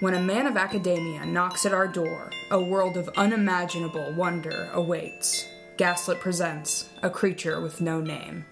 When 0.00 0.12
a 0.14 0.20
man 0.20 0.46
of 0.46 0.56
academia 0.58 1.24
knocks 1.24 1.64
at 1.64 1.72
our 1.72 1.88
door, 1.88 2.30
a 2.50 2.60
world 2.60 2.96
of 2.98 3.08
unimaginable 3.16 4.12
wonder 4.14 4.68
awaits. 4.74 5.46
Gaslit 5.78 6.20
presents 6.20 6.90
A 7.02 7.08
Creature 7.08 7.60
with 7.62 7.80
No 7.80 8.00
Name. 8.02 8.44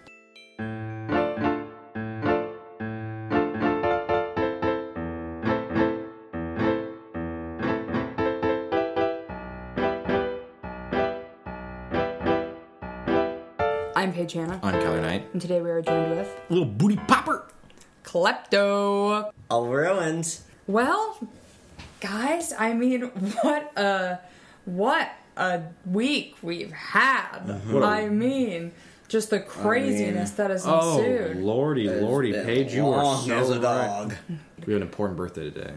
I'm 13.97 14.13
Paige 14.13 14.33
Hanna, 14.35 14.61
I'm 14.63 14.81
Keller 14.83 15.01
Knight. 15.01 15.29
and 15.33 15.41
today 15.41 15.61
we 15.63 15.71
are 15.71 15.81
joined 15.81 16.11
with 16.11 16.35
Little 16.49 16.67
booty 16.67 16.97
popper. 16.97 17.47
Klepto. 18.03 19.31
Oliver 19.51 19.87
Owens. 19.87 20.44
Well, 20.67 21.19
guys, 22.01 22.53
I 22.59 22.73
mean, 22.75 23.03
what 23.43 23.73
a 23.77 24.19
what 24.65 25.11
a 25.37 25.63
week 25.87 26.37
we've 26.43 26.73
had. 26.73 27.39
What 27.71 27.83
a- 27.83 27.87
I 27.87 28.09
mean, 28.09 28.73
just 29.09 29.31
the 29.31 29.41
craziness 29.41 30.31
that 30.33 30.51
has 30.51 30.65
ensued. 30.65 30.81
Oh, 30.83 30.99
ensued. 31.03 31.37
lordy, 31.43 31.89
lordy, 31.89 32.33
Paige, 32.33 32.73
you 32.75 32.89
are 32.89 33.17
so 33.23 33.37
as 33.39 33.51
a 33.51 33.55
right. 33.55 33.61
dog. 33.61 34.15
We 34.67 34.73
have 34.73 34.83
an 34.83 34.89
important 34.89 35.19
birthday 35.19 35.51
today. 35.51 35.73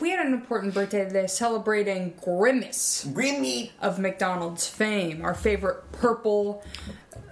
we 0.00 0.10
had 0.10 0.24
an 0.26 0.32
important 0.32 0.72
birthday 0.72 1.04
today 1.04 1.26
celebrating 1.26 2.14
Grimace 2.24 3.04
Grimmy 3.12 3.72
of 3.82 3.98
McDonald's 3.98 4.66
fame, 4.66 5.22
our 5.22 5.34
favorite 5.34 5.92
purple 5.92 6.64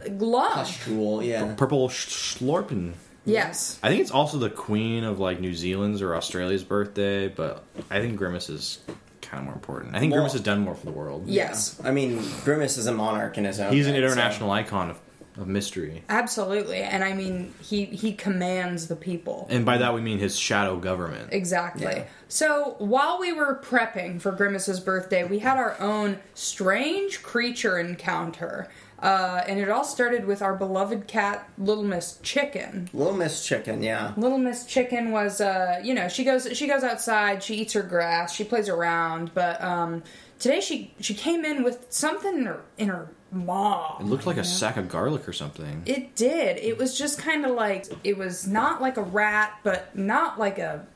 uh, 0.05 0.09
glove. 0.10 0.52
pustule, 0.52 1.23
yeah. 1.23 1.55
Purple 1.57 1.88
sh- 1.88 2.37
Slorpin. 2.38 2.93
Yes. 3.30 3.79
I 3.83 3.89
think 3.89 4.01
it's 4.01 4.11
also 4.11 4.39
the 4.39 4.51
queen 4.51 5.05
of 5.05 5.19
like 5.19 5.41
New 5.41 5.55
Zealand's 5.55 6.02
or 6.02 6.15
Australia's 6.15 6.65
birthday, 6.65 7.29
but 7.29 7.65
I 7.91 8.01
think 8.01 8.16
Grimace 8.16 8.48
is 8.48 8.79
kind 9.23 9.41
of 9.41 9.45
more 9.45 9.55
important. 9.55 9.95
I 9.95 10.01
think 10.01 10.12
Well- 10.12 10.21
Grimace 10.21 10.33
has 10.33 10.43
done 10.43 10.61
more 10.61 10.75
for 10.75 10.87
the 10.87 10.93
world. 10.93 11.25
Yes. 11.27 11.80
I 11.85 11.91
mean, 11.91 12.23
Grimace 12.45 12.77
is 12.77 12.87
a 12.87 12.93
monarch 12.93 13.38
in 13.38 13.45
his 13.45 13.60
own. 13.60 13.73
He's 13.73 13.87
an 13.87 13.93
right, 13.95 14.01
so- 14.01 14.07
international 14.07 14.51
icon 14.51 14.91
of, 14.91 14.99
of 15.38 15.46
mystery. 15.46 16.02
Absolutely. 16.09 16.79
And 16.79 17.04
I 17.04 17.13
mean, 17.15 17.54
he 17.63 17.85
he 17.85 18.13
commands 18.13 18.88
the 18.88 18.96
people. 18.96 19.47
And 19.51 19.65
by 19.65 19.79
that 19.79 19.95
we 19.95 20.01
mean 20.01 20.19
his 20.19 20.37
shadow 20.37 20.76
government. 20.76 21.29
Exactly. 21.32 21.85
Yeah. 21.85 22.04
So 22.29 22.74
while 22.79 23.19
we 23.21 23.32
were 23.32 23.60
prepping 23.63 24.21
for 24.21 24.32
Grimace's 24.32 24.80
birthday, 24.80 25.24
we 25.24 25.38
had 25.38 25.57
our 25.57 25.79
own 25.80 26.19
strange 26.35 27.23
creature 27.23 27.79
encounter. 27.79 28.69
Uh, 29.02 29.43
and 29.48 29.59
it 29.59 29.70
all 29.70 29.84
started 29.84 30.26
with 30.26 30.43
our 30.43 30.54
beloved 30.54 31.09
cat, 31.09 31.48
Little 31.56 31.84
Miss 31.84 32.18
Chicken. 32.23 32.90
Little 32.93 33.15
Miss 33.15 33.46
Chicken, 33.46 33.82
yeah. 33.82 34.12
Little 34.16 34.38
Miss 34.38 34.66
Chicken 34.66 35.10
was, 35.10 35.40
uh, 35.40 35.80
you 35.82 35.95
know, 35.95 36.09
she 36.09 36.23
goes 36.24 36.46
she 36.57 36.66
goes 36.66 36.82
outside, 36.82 37.42
she 37.42 37.57
eats 37.57 37.73
her 37.73 37.82
grass, 37.82 38.34
she 38.34 38.45
plays 38.45 38.68
around, 38.68 39.32
but 39.32 39.62
um, 39.62 40.02
today 40.38 40.60
she 40.60 40.92
she 41.01 41.15
came 41.15 41.45
in 41.45 41.62
with 41.62 41.87
something 41.88 42.38
in 42.38 42.45
her 42.45 42.60
in 42.76 42.88
her 42.88 43.09
maw. 43.32 43.98
It 44.01 44.07
looked 44.07 44.26
like 44.26 44.37
a 44.37 44.45
sack 44.45 44.76
of 44.76 44.88
garlic 44.88 45.26
or 45.29 45.32
something. 45.32 45.82
It 45.87 46.14
did. 46.14 46.59
It 46.59 46.76
was 46.76 46.98
just 46.98 47.18
kind 47.18 47.46
of 47.46 47.52
like 47.52 47.87
it 48.04 48.18
was 48.18 48.46
not 48.46 48.82
like 48.82 48.96
a 48.96 49.02
rat, 49.02 49.59
but 49.62 49.96
not 49.96 50.38
like 50.38 50.59
a, 50.59 50.87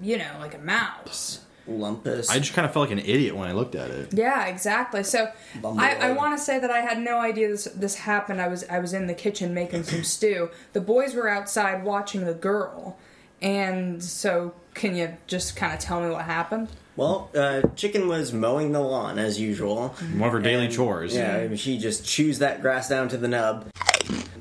you 0.00 0.18
know, 0.18 0.36
like 0.38 0.54
a 0.54 0.58
mouse. 0.58 1.40
Lumpus. 1.66 2.30
I 2.30 2.38
just 2.38 2.52
kind 2.52 2.66
of 2.66 2.72
felt 2.72 2.88
like 2.88 2.98
an 2.98 3.04
idiot 3.04 3.36
when 3.36 3.48
I 3.48 3.52
looked 3.52 3.74
at 3.74 3.90
it. 3.90 4.12
Yeah, 4.12 4.46
exactly. 4.46 5.02
So 5.04 5.30
I, 5.64 5.94
I 5.96 6.12
want 6.12 6.36
to 6.38 6.42
say 6.44 6.58
that 6.58 6.70
I 6.70 6.80
had 6.80 6.98
no 6.98 7.18
idea 7.18 7.48
this 7.48 7.64
this 7.64 7.94
happened. 7.94 8.40
I 8.40 8.48
was 8.48 8.64
I 8.68 8.78
was 8.78 8.92
in 8.92 9.06
the 9.06 9.14
kitchen 9.14 9.54
making 9.54 9.84
some 9.84 10.02
stew. 10.04 10.50
The 10.72 10.80
boys 10.80 11.14
were 11.14 11.28
outside 11.28 11.84
watching 11.84 12.24
the 12.24 12.34
girl, 12.34 12.98
and 13.40 14.02
so 14.02 14.54
can 14.74 14.96
you 14.96 15.16
just 15.26 15.56
kind 15.56 15.72
of 15.72 15.80
tell 15.80 16.00
me 16.00 16.10
what 16.10 16.24
happened? 16.24 16.68
well, 16.96 17.30
uh, 17.34 17.62
Chicken 17.76 18.08
was 18.08 18.30
mowing 18.32 18.72
the 18.72 18.80
lawn 18.80 19.18
as 19.18 19.40
usual. 19.40 19.88
One 20.16 20.26
of 20.28 20.32
her 20.34 20.40
daily 20.40 20.66
And, 20.66 20.74
chores. 20.74 21.14
Yeah, 21.14 21.36
I 21.36 21.48
mean, 21.48 21.56
she 21.56 21.78
just 21.78 22.04
chews 22.04 22.40
that 22.40 22.60
grass 22.60 22.90
down 22.90 23.08
to 23.08 23.16
the 23.16 23.28
nub. 23.28 23.68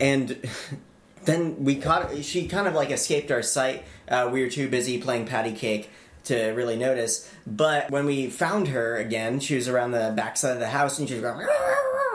And 0.02 0.38
then 1.24 1.64
we 1.64 1.76
caught 1.78 2.18
She 2.24 2.48
kind 2.48 2.68
of 2.68 2.74
like 2.74 2.92
escaped 2.92 3.32
our 3.32 3.42
sight. 3.44 3.86
Uh, 4.10 4.30
we 4.32 4.42
were 4.42 4.50
too 4.50 4.68
busy 4.68 5.00
playing 5.02 5.26
patty 5.26 5.54
cake 5.54 5.90
to 6.30 6.52
really 6.54 6.76
notice. 6.78 7.30
But 7.46 7.92
when 7.92 8.06
we 8.06 8.30
found 8.30 8.70
her 8.70 8.96
again, 8.98 9.40
she 9.40 9.56
was 9.56 9.68
around 9.68 9.92
the 9.92 10.14
backside 10.16 10.54
of 10.54 10.60
the 10.60 10.70
house 10.70 10.98
and 10.98 11.08
she 11.08 11.16
was 11.16 11.24
going. 11.24 11.48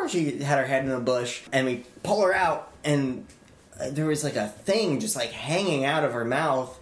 She 0.08 0.42
had 0.42 0.58
her 0.58 0.66
head 0.66 0.84
in 0.84 0.90
a 0.90 1.00
bush, 1.00 1.42
and 1.52 1.66
we 1.66 1.84
pull 2.02 2.22
her 2.22 2.34
out, 2.34 2.70
and 2.84 3.26
uh, 3.80 3.88
there 3.90 4.04
was 4.04 4.22
like 4.22 4.36
a 4.36 4.48
thing 4.48 5.00
just 5.00 5.16
like 5.16 5.30
hanging 5.30 5.84
out 5.86 6.04
of 6.04 6.12
her 6.12 6.24
mouth. 6.26 6.78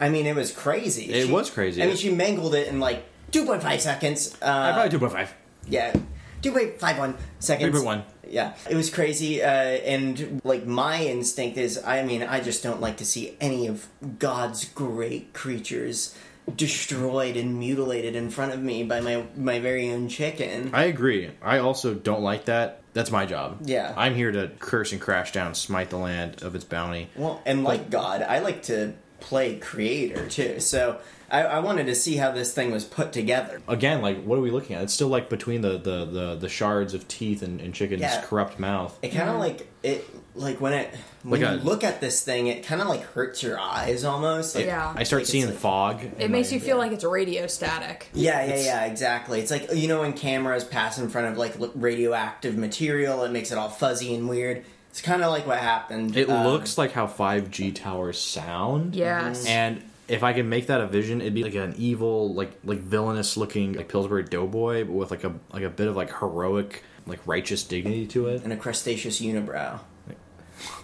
I 0.00 0.08
mean, 0.08 0.26
it 0.26 0.34
was 0.34 0.50
crazy. 0.50 1.04
It 1.12 1.26
She- 1.26 1.32
was 1.32 1.50
crazy. 1.50 1.82
I 1.82 1.86
mean, 1.86 1.96
she 1.96 2.10
mangled 2.12 2.54
it 2.56 2.66
in 2.66 2.80
like 2.80 3.04
2.5 3.30 3.78
seconds. 3.80 4.34
Uh, 4.42 4.46
I 4.46 4.72
probably 4.72 4.90
two 4.90 4.98
point 4.98 5.12
five. 5.12 5.34
yeah, 5.68 5.94
two 6.42 6.50
point 6.50 6.80
five 6.80 6.98
one 6.98 7.16
seconds. 7.38 7.76
3.1. 7.80 8.02
Yeah, 8.28 8.54
it 8.68 8.74
was 8.74 8.90
crazy, 8.90 9.40
uh, 9.40 9.46
and 9.46 10.40
like 10.44 10.66
my 10.66 11.00
instinct 11.04 11.56
is, 11.58 11.80
I 11.84 12.02
mean, 12.02 12.22
I 12.24 12.40
just 12.40 12.62
don't 12.64 12.80
like 12.80 12.96
to 12.96 13.04
see 13.04 13.36
any 13.40 13.68
of 13.68 13.86
God's 14.18 14.64
great 14.64 15.32
creatures 15.32 16.16
destroyed 16.56 17.36
and 17.36 17.58
mutilated 17.58 18.14
in 18.14 18.30
front 18.30 18.52
of 18.52 18.60
me 18.60 18.82
by 18.84 19.00
my 19.00 19.24
my 19.36 19.58
very 19.60 19.90
own 19.90 20.08
chicken. 20.08 20.70
I 20.72 20.84
agree. 20.84 21.30
I 21.42 21.58
also 21.58 21.94
don't 21.94 22.22
like 22.22 22.44
that. 22.46 22.82
That's 22.92 23.10
my 23.10 23.26
job. 23.26 23.58
Yeah. 23.64 23.92
I'm 23.96 24.14
here 24.14 24.30
to 24.30 24.50
curse 24.58 24.92
and 24.92 25.00
crash 25.00 25.32
down, 25.32 25.54
smite 25.54 25.90
the 25.90 25.96
land 25.96 26.42
of 26.42 26.54
its 26.54 26.64
bounty. 26.64 27.08
Well, 27.16 27.42
and 27.44 27.64
like 27.64 27.90
God, 27.90 28.22
I 28.22 28.38
like 28.38 28.62
to 28.64 28.94
play 29.20 29.56
creator 29.58 30.28
too. 30.28 30.60
So 30.60 31.00
I, 31.30 31.42
I 31.42 31.58
wanted 31.60 31.86
to 31.86 31.94
see 31.94 32.16
how 32.16 32.30
this 32.30 32.52
thing 32.54 32.70
was 32.70 32.84
put 32.84 33.12
together. 33.12 33.60
Again, 33.66 34.02
like, 34.02 34.22
what 34.22 34.38
are 34.38 34.42
we 34.42 34.50
looking 34.50 34.76
at? 34.76 34.82
It's 34.82 34.92
still 34.92 35.08
like 35.08 35.28
between 35.30 35.62
the 35.62 35.78
the 35.78 36.04
the, 36.04 36.34
the 36.36 36.48
shards 36.48 36.94
of 36.94 37.08
teeth 37.08 37.42
and, 37.42 37.60
and 37.60 37.74
chicken's 37.74 38.02
Yeah. 38.02 38.22
corrupt 38.22 38.60
mouth. 38.60 38.96
It 39.02 39.08
kind 39.08 39.30
of 39.30 39.38
like 39.40 39.66
it, 39.82 40.08
like 40.34 40.60
when 40.60 40.72
it 40.72 40.94
when 41.22 41.40
Like 41.40 41.58
you 41.58 41.64
look 41.64 41.84
at 41.84 42.00
this 42.00 42.22
thing, 42.22 42.48
it 42.48 42.64
kind 42.64 42.80
of 42.82 42.88
like 42.88 43.02
hurts 43.02 43.42
your 43.42 43.58
eyes 43.58 44.04
almost. 44.04 44.54
Like, 44.54 44.66
Yeah. 44.66 44.92
I 44.94 45.04
start 45.04 45.22
Like, 45.22 45.28
seeing 45.28 45.46
like- 45.46 45.56
fog. 45.56 46.00
It 46.18 46.30
makes 46.30 46.52
you 46.52 46.60
feel 46.60 46.76
like 46.76 46.92
it's 46.92 47.04
radio 47.04 47.46
static. 47.46 48.08
Yeah, 48.12 48.44
yeah, 48.44 48.56
yeah, 48.56 48.84
exactly. 48.86 49.40
It's 49.40 49.50
like 49.50 49.72
you 49.74 49.88
know 49.88 50.00
when 50.00 50.12
cameras 50.12 50.64
pass 50.64 50.98
in 50.98 51.08
front 51.08 51.28
of 51.28 51.38
like 51.38 51.54
radioactive 51.74 52.56
material, 52.56 53.22
it 53.24 53.30
makes 53.30 53.52
it 53.52 53.58
all 53.58 53.68
fuzzy 53.70 54.14
and 54.14 54.28
weird. 54.28 54.64
It's 54.90 55.00
kind 55.00 55.22
of 55.22 55.30
like 55.30 55.46
what 55.46 55.58
happened. 55.58 56.16
It 56.16 56.28
um, 56.30 56.46
looks 56.46 56.78
like 56.78 56.92
how 56.92 57.06
5G 57.06 57.74
towers 57.74 58.18
sound. 58.20 58.94
Yes. 58.94 59.44
And 59.46 59.82
if 60.06 60.22
I 60.22 60.32
can 60.32 60.48
make 60.48 60.66
that 60.68 60.80
a 60.80 60.86
vision, 60.86 61.20
it'd 61.20 61.34
be 61.34 61.42
like 61.42 61.54
an 61.54 61.74
evil, 61.78 62.32
like 62.34 62.52
like 62.64 62.80
villainous 62.80 63.36
looking 63.36 63.72
like 63.72 63.88
Pillsbury 63.88 64.24
Doughboy, 64.24 64.84
but 64.84 64.92
with 64.92 65.10
like 65.10 65.24
a 65.24 65.32
like 65.52 65.62
a 65.62 65.70
bit 65.70 65.88
of 65.88 65.96
like 65.96 66.16
heroic, 66.18 66.82
like 67.06 67.20
righteous 67.26 67.62
dignity 67.64 68.06
to 68.08 68.28
it. 68.28 68.42
and 68.44 68.52
a 68.52 68.56
crustaceous 68.56 69.20
unibrow. 69.20 69.80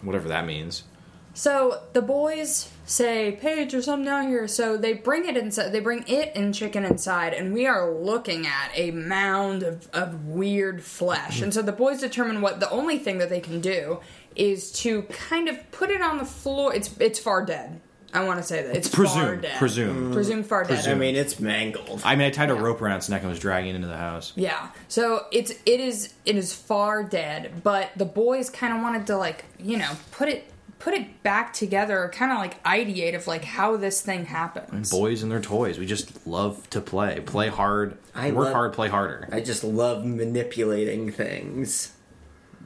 Whatever 0.02 0.28
that 0.28 0.46
means. 0.46 0.84
So 1.32 1.82
the 1.92 2.02
boys 2.02 2.70
say, 2.86 3.38
Paige, 3.40 3.72
there's 3.72 3.84
something 3.84 4.04
down 4.04 4.28
here. 4.28 4.48
So 4.48 4.76
they 4.76 4.94
bring 4.94 5.26
it 5.26 5.36
inside. 5.36 5.70
They 5.70 5.80
bring 5.80 6.04
it 6.08 6.32
and 6.34 6.54
chicken 6.54 6.84
inside, 6.84 7.34
and 7.34 7.54
we 7.54 7.66
are 7.66 7.90
looking 7.90 8.46
at 8.46 8.70
a 8.74 8.90
mound 8.90 9.62
of, 9.62 9.88
of 9.92 10.26
weird 10.26 10.82
flesh. 10.82 11.40
And 11.40 11.54
so 11.54 11.62
the 11.62 11.72
boys 11.72 12.00
determine 12.00 12.40
what 12.40 12.60
the 12.60 12.68
only 12.70 12.98
thing 12.98 13.18
that 13.18 13.28
they 13.28 13.40
can 13.40 13.60
do 13.60 14.00
is 14.34 14.72
to 14.72 15.02
kind 15.02 15.48
of 15.48 15.70
put 15.70 15.90
it 15.90 16.02
on 16.02 16.18
the 16.18 16.24
floor. 16.24 16.74
It's 16.74 16.96
it's 16.98 17.18
far 17.18 17.44
dead. 17.44 17.80
I 18.12 18.24
want 18.24 18.38
to 18.38 18.42
say 18.42 18.62
that 18.62 18.76
it's 18.76 18.88
far 18.88 19.04
Presume. 19.06 19.40
dead. 19.40 19.58
Presume. 19.58 20.10
Mm. 20.10 20.12
Presumed 20.12 20.46
far 20.46 20.64
dead. 20.64 20.86
I 20.88 20.94
mean, 20.94 21.14
it's 21.16 21.38
mangled. 21.38 22.00
I 22.04 22.16
mean, 22.16 22.26
I 22.26 22.30
tied 22.30 22.50
a 22.50 22.54
Yeah. 22.54 22.60
rope 22.60 22.82
around 22.82 22.96
its 22.98 23.08
neck 23.08 23.22
and 23.22 23.30
was 23.30 23.38
dragging 23.38 23.70
it 23.70 23.76
into 23.76 23.88
the 23.88 23.96
house. 23.96 24.32
Yeah. 24.36 24.68
So 24.88 25.26
it's 25.32 25.50
it 25.64 25.80
is 25.80 26.12
it 26.26 26.36
is 26.36 26.52
far 26.54 27.04
dead, 27.04 27.62
but 27.62 27.90
the 27.96 28.04
boys 28.04 28.50
kind 28.50 28.72
of 28.74 28.80
wanted 28.82 29.06
to 29.08 29.16
like 29.16 29.44
you 29.58 29.76
know 29.78 29.90
put 30.10 30.28
it 30.28 30.44
put 30.80 30.94
it 30.94 31.22
back 31.22 31.52
together, 31.52 32.10
kind 32.12 32.32
of 32.32 32.38
like 32.38 32.60
ideate 32.64 33.14
of 33.14 33.26
like 33.26 33.44
how 33.44 33.76
this 33.76 34.00
thing 34.00 34.24
happens. 34.24 34.90
Boys 34.90 35.22
and 35.22 35.30
their 35.30 35.40
toys. 35.40 35.78
We 35.78 35.84
just 35.86 36.26
love 36.26 36.68
to 36.70 36.80
play. 36.80 37.20
Play 37.20 37.48
hard. 37.48 37.98
I 38.14 38.30
work 38.32 38.46
love- 38.46 38.54
hard, 38.54 38.72
play 38.72 38.88
harder. 38.88 39.28
I 39.30 39.40
just 39.40 39.62
love 39.62 40.04
manipulating 40.06 41.12
things 41.12 41.92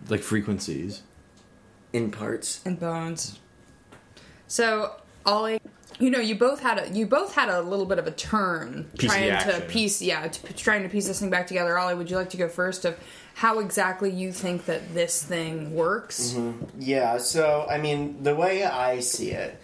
like 0.09 0.21
frequencies. 0.21 1.03
in 1.93 2.11
parts. 2.11 2.61
and 2.65 2.79
bones. 2.81 3.39
So 4.47 4.97
Ollie, 5.27 5.61
you 5.99 6.11
know, 6.11 6.19
you 6.19 6.35
both 6.35 6.61
had 6.61 6.79
a 6.79 6.89
you 6.91 7.07
both 7.07 7.35
had 7.35 7.49
a 7.49 7.63
little 7.63 7.87
bit 7.87 7.99
of 7.99 8.07
a 8.07 8.11
turn 8.11 8.91
Piece 8.99 9.11
trying 9.11 9.43
to 9.45 9.61
piece, 9.63 10.03
yeah, 10.03 10.27
to, 10.27 10.53
trying 10.55 10.83
to 10.83 10.89
piece 10.89 11.07
this 11.07 11.21
thing 11.21 11.31
back 11.31 11.47
together. 11.47 11.79
Ollie, 11.79 11.95
would 11.95 12.11
you 12.11 12.17
like 12.17 12.31
to 12.31 12.37
go 12.37 12.49
first 12.49 12.85
of 12.85 12.99
how 13.35 13.59
exactly 13.59 14.11
you 14.11 14.33
think 14.33 14.67
that 14.67 14.95
this 14.95 15.23
thing 15.23 15.75
works? 15.75 16.33
Mm-hmm. 16.33 16.81
Yeah. 16.81 17.19
So 17.19 17.67
I 17.71 17.79
mean, 17.79 18.23
the 18.23 18.35
way 18.35 18.65
I 18.65 19.01
see 19.01 19.31
it, 19.31 19.61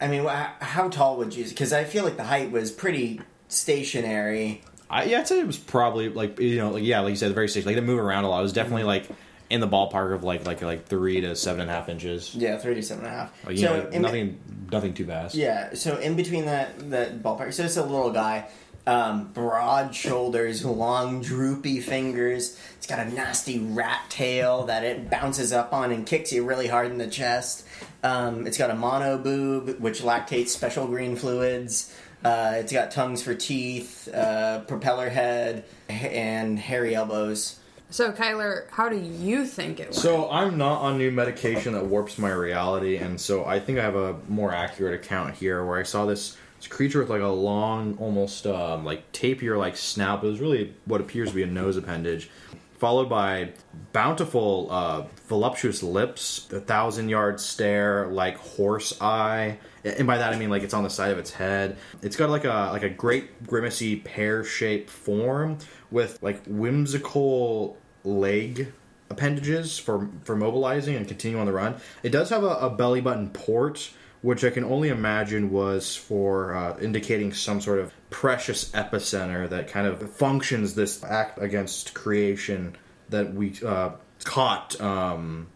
I 0.00 0.08
mean, 0.08 0.24
how 0.26 0.88
tall 0.88 1.16
would 1.18 1.34
you? 1.34 1.44
Because 1.44 1.72
I 1.72 1.84
feel 1.84 2.04
like 2.04 2.16
the 2.16 2.24
height 2.24 2.50
was 2.50 2.70
pretty 2.70 3.20
stationary. 3.48 4.62
I, 4.88 5.04
yeah, 5.04 5.20
I'd 5.20 5.28
say 5.28 5.40
it 5.40 5.46
was 5.46 5.58
probably 5.58 6.08
like 6.08 6.38
you 6.40 6.56
know, 6.56 6.70
like 6.70 6.84
yeah, 6.84 7.00
like 7.00 7.10
you 7.10 7.16
said, 7.16 7.30
the 7.30 7.34
very 7.34 7.48
stage. 7.48 7.64
Like 7.64 7.72
it 7.72 7.76
didn't 7.76 7.88
move 7.88 8.00
around 8.00 8.24
a 8.24 8.28
lot. 8.28 8.40
It 8.40 8.42
was 8.42 8.52
definitely 8.52 8.82
mm-hmm. 8.82 9.10
like 9.10 9.18
in 9.50 9.60
the 9.60 9.68
ballpark 9.68 10.14
of 10.14 10.24
like 10.24 10.46
like 10.46 10.62
like 10.62 10.86
three 10.86 11.20
to 11.20 11.36
seven 11.36 11.60
and 11.60 11.70
a 11.70 11.74
half 11.74 11.88
inches. 11.88 12.34
Yeah, 12.34 12.56
thirty-seven 12.56 13.04
and 13.04 13.12
a 13.12 13.16
half. 13.16 13.44
Like, 13.44 13.56
you 13.56 13.62
so 13.66 13.76
know, 13.82 13.88
in- 13.88 14.02
nothing 14.02 14.40
nothing 14.72 14.94
too 14.94 15.04
vast. 15.04 15.34
Yeah, 15.34 15.74
so 15.74 15.96
in 15.98 16.16
between 16.16 16.46
that 16.46 16.90
that 16.90 17.22
ballpark, 17.22 17.52
so 17.52 17.64
it's 17.64 17.76
a 17.76 17.82
little 17.84 18.12
guy, 18.12 18.46
Um, 18.86 19.30
broad 19.34 19.94
shoulders, 19.94 20.64
long 20.64 21.20
droopy 21.20 21.80
fingers. 21.80 22.58
It's 22.78 22.86
got 22.86 22.98
a 22.98 23.10
nasty 23.10 23.58
rat 23.58 24.00
tail 24.08 24.64
that 24.66 24.84
it 24.84 25.10
bounces 25.10 25.52
up 25.52 25.74
on 25.74 25.92
and 25.92 26.06
kicks 26.06 26.32
you 26.32 26.44
really 26.46 26.66
hard 26.66 26.90
in 26.90 26.96
the 26.96 27.06
chest. 27.06 27.66
Um, 28.02 28.46
it's 28.46 28.56
got 28.56 28.70
a 28.70 28.74
mono 28.74 29.18
boob, 29.18 29.80
which 29.80 30.00
lactates 30.00 30.48
special 30.48 30.86
green 30.86 31.14
fluids. 31.14 31.94
Uh, 32.24 32.54
it's 32.56 32.72
got 32.72 32.90
tongues 32.90 33.22
for 33.22 33.34
teeth, 33.34 34.08
uh, 34.14 34.60
propeller 34.60 35.10
head, 35.10 35.64
and 35.88 36.58
hairy 36.58 36.94
elbows. 36.94 37.59
So, 37.90 38.12
Kyler, 38.12 38.70
how 38.70 38.88
do 38.88 38.96
you 38.96 39.44
think 39.44 39.80
it 39.80 39.86
went? 39.86 39.94
So 39.96 40.30
I'm 40.30 40.56
not 40.56 40.80
on 40.80 40.96
new 40.96 41.10
medication 41.10 41.72
that 41.72 41.84
warps 41.84 42.18
my 42.18 42.30
reality, 42.30 42.96
and 42.96 43.20
so 43.20 43.44
I 43.44 43.58
think 43.58 43.80
I 43.80 43.82
have 43.82 43.96
a 43.96 44.16
more 44.28 44.52
accurate 44.52 44.94
account 44.94 45.34
here 45.34 45.64
where 45.64 45.78
I 45.78 45.82
saw 45.82 46.06
this, 46.06 46.36
this 46.58 46.68
creature 46.68 47.00
with 47.00 47.10
like 47.10 47.20
a 47.20 47.26
long, 47.26 47.96
almost 47.98 48.46
um, 48.46 48.84
like 48.84 49.10
tapir 49.10 49.58
like 49.58 49.76
snout, 49.76 50.22
it 50.22 50.28
was 50.28 50.38
really 50.38 50.72
what 50.84 51.00
appears 51.00 51.30
to 51.30 51.34
be 51.34 51.42
a 51.42 51.46
nose 51.46 51.76
appendage, 51.76 52.30
followed 52.78 53.08
by 53.08 53.52
bountiful, 53.92 54.68
uh, 54.70 55.02
voluptuous 55.26 55.82
lips, 55.82 56.48
a 56.52 56.60
thousand 56.60 57.08
yard 57.08 57.40
stare, 57.40 58.06
like 58.06 58.36
horse 58.36 59.00
eye. 59.00 59.58
And 59.84 60.06
by 60.06 60.18
that 60.18 60.32
I 60.32 60.38
mean 60.38 60.50
like 60.50 60.62
it's 60.62 60.74
on 60.74 60.82
the 60.84 60.90
side 60.90 61.10
of 61.10 61.18
its 61.18 61.30
head. 61.30 61.76
It's 62.02 62.16
got 62.16 62.30
like 62.30 62.44
a 62.44 62.70
like 62.72 62.82
a 62.82 62.88
great 62.90 63.46
grimacy 63.46 63.96
pear 63.96 64.44
shaped 64.44 64.90
form 64.90 65.58
with 65.90 66.18
like 66.22 66.42
whimsical 66.46 67.76
leg 68.04 68.72
appendages 69.10 69.78
for 69.78 70.08
for 70.24 70.36
mobilizing 70.36 70.96
and 70.96 71.08
continue 71.08 71.38
on 71.38 71.46
the 71.46 71.52
run. 71.52 71.76
It 72.02 72.10
does 72.10 72.30
have 72.30 72.44
a, 72.44 72.54
a 72.56 72.70
belly 72.70 73.00
button 73.00 73.30
port, 73.30 73.90
which 74.22 74.44
I 74.44 74.50
can 74.50 74.64
only 74.64 74.88
imagine 74.88 75.50
was 75.50 75.96
for 75.96 76.54
uh, 76.54 76.78
indicating 76.78 77.32
some 77.32 77.60
sort 77.60 77.78
of 77.80 77.92
precious 78.10 78.70
epicenter 78.70 79.48
that 79.48 79.68
kind 79.68 79.86
of 79.86 80.10
functions 80.12 80.74
this 80.74 81.02
act 81.04 81.40
against 81.40 81.94
creation 81.94 82.76
that 83.08 83.34
we 83.34 83.54
uh, 83.66 83.90
caught 84.24 84.80
um, 84.80 85.48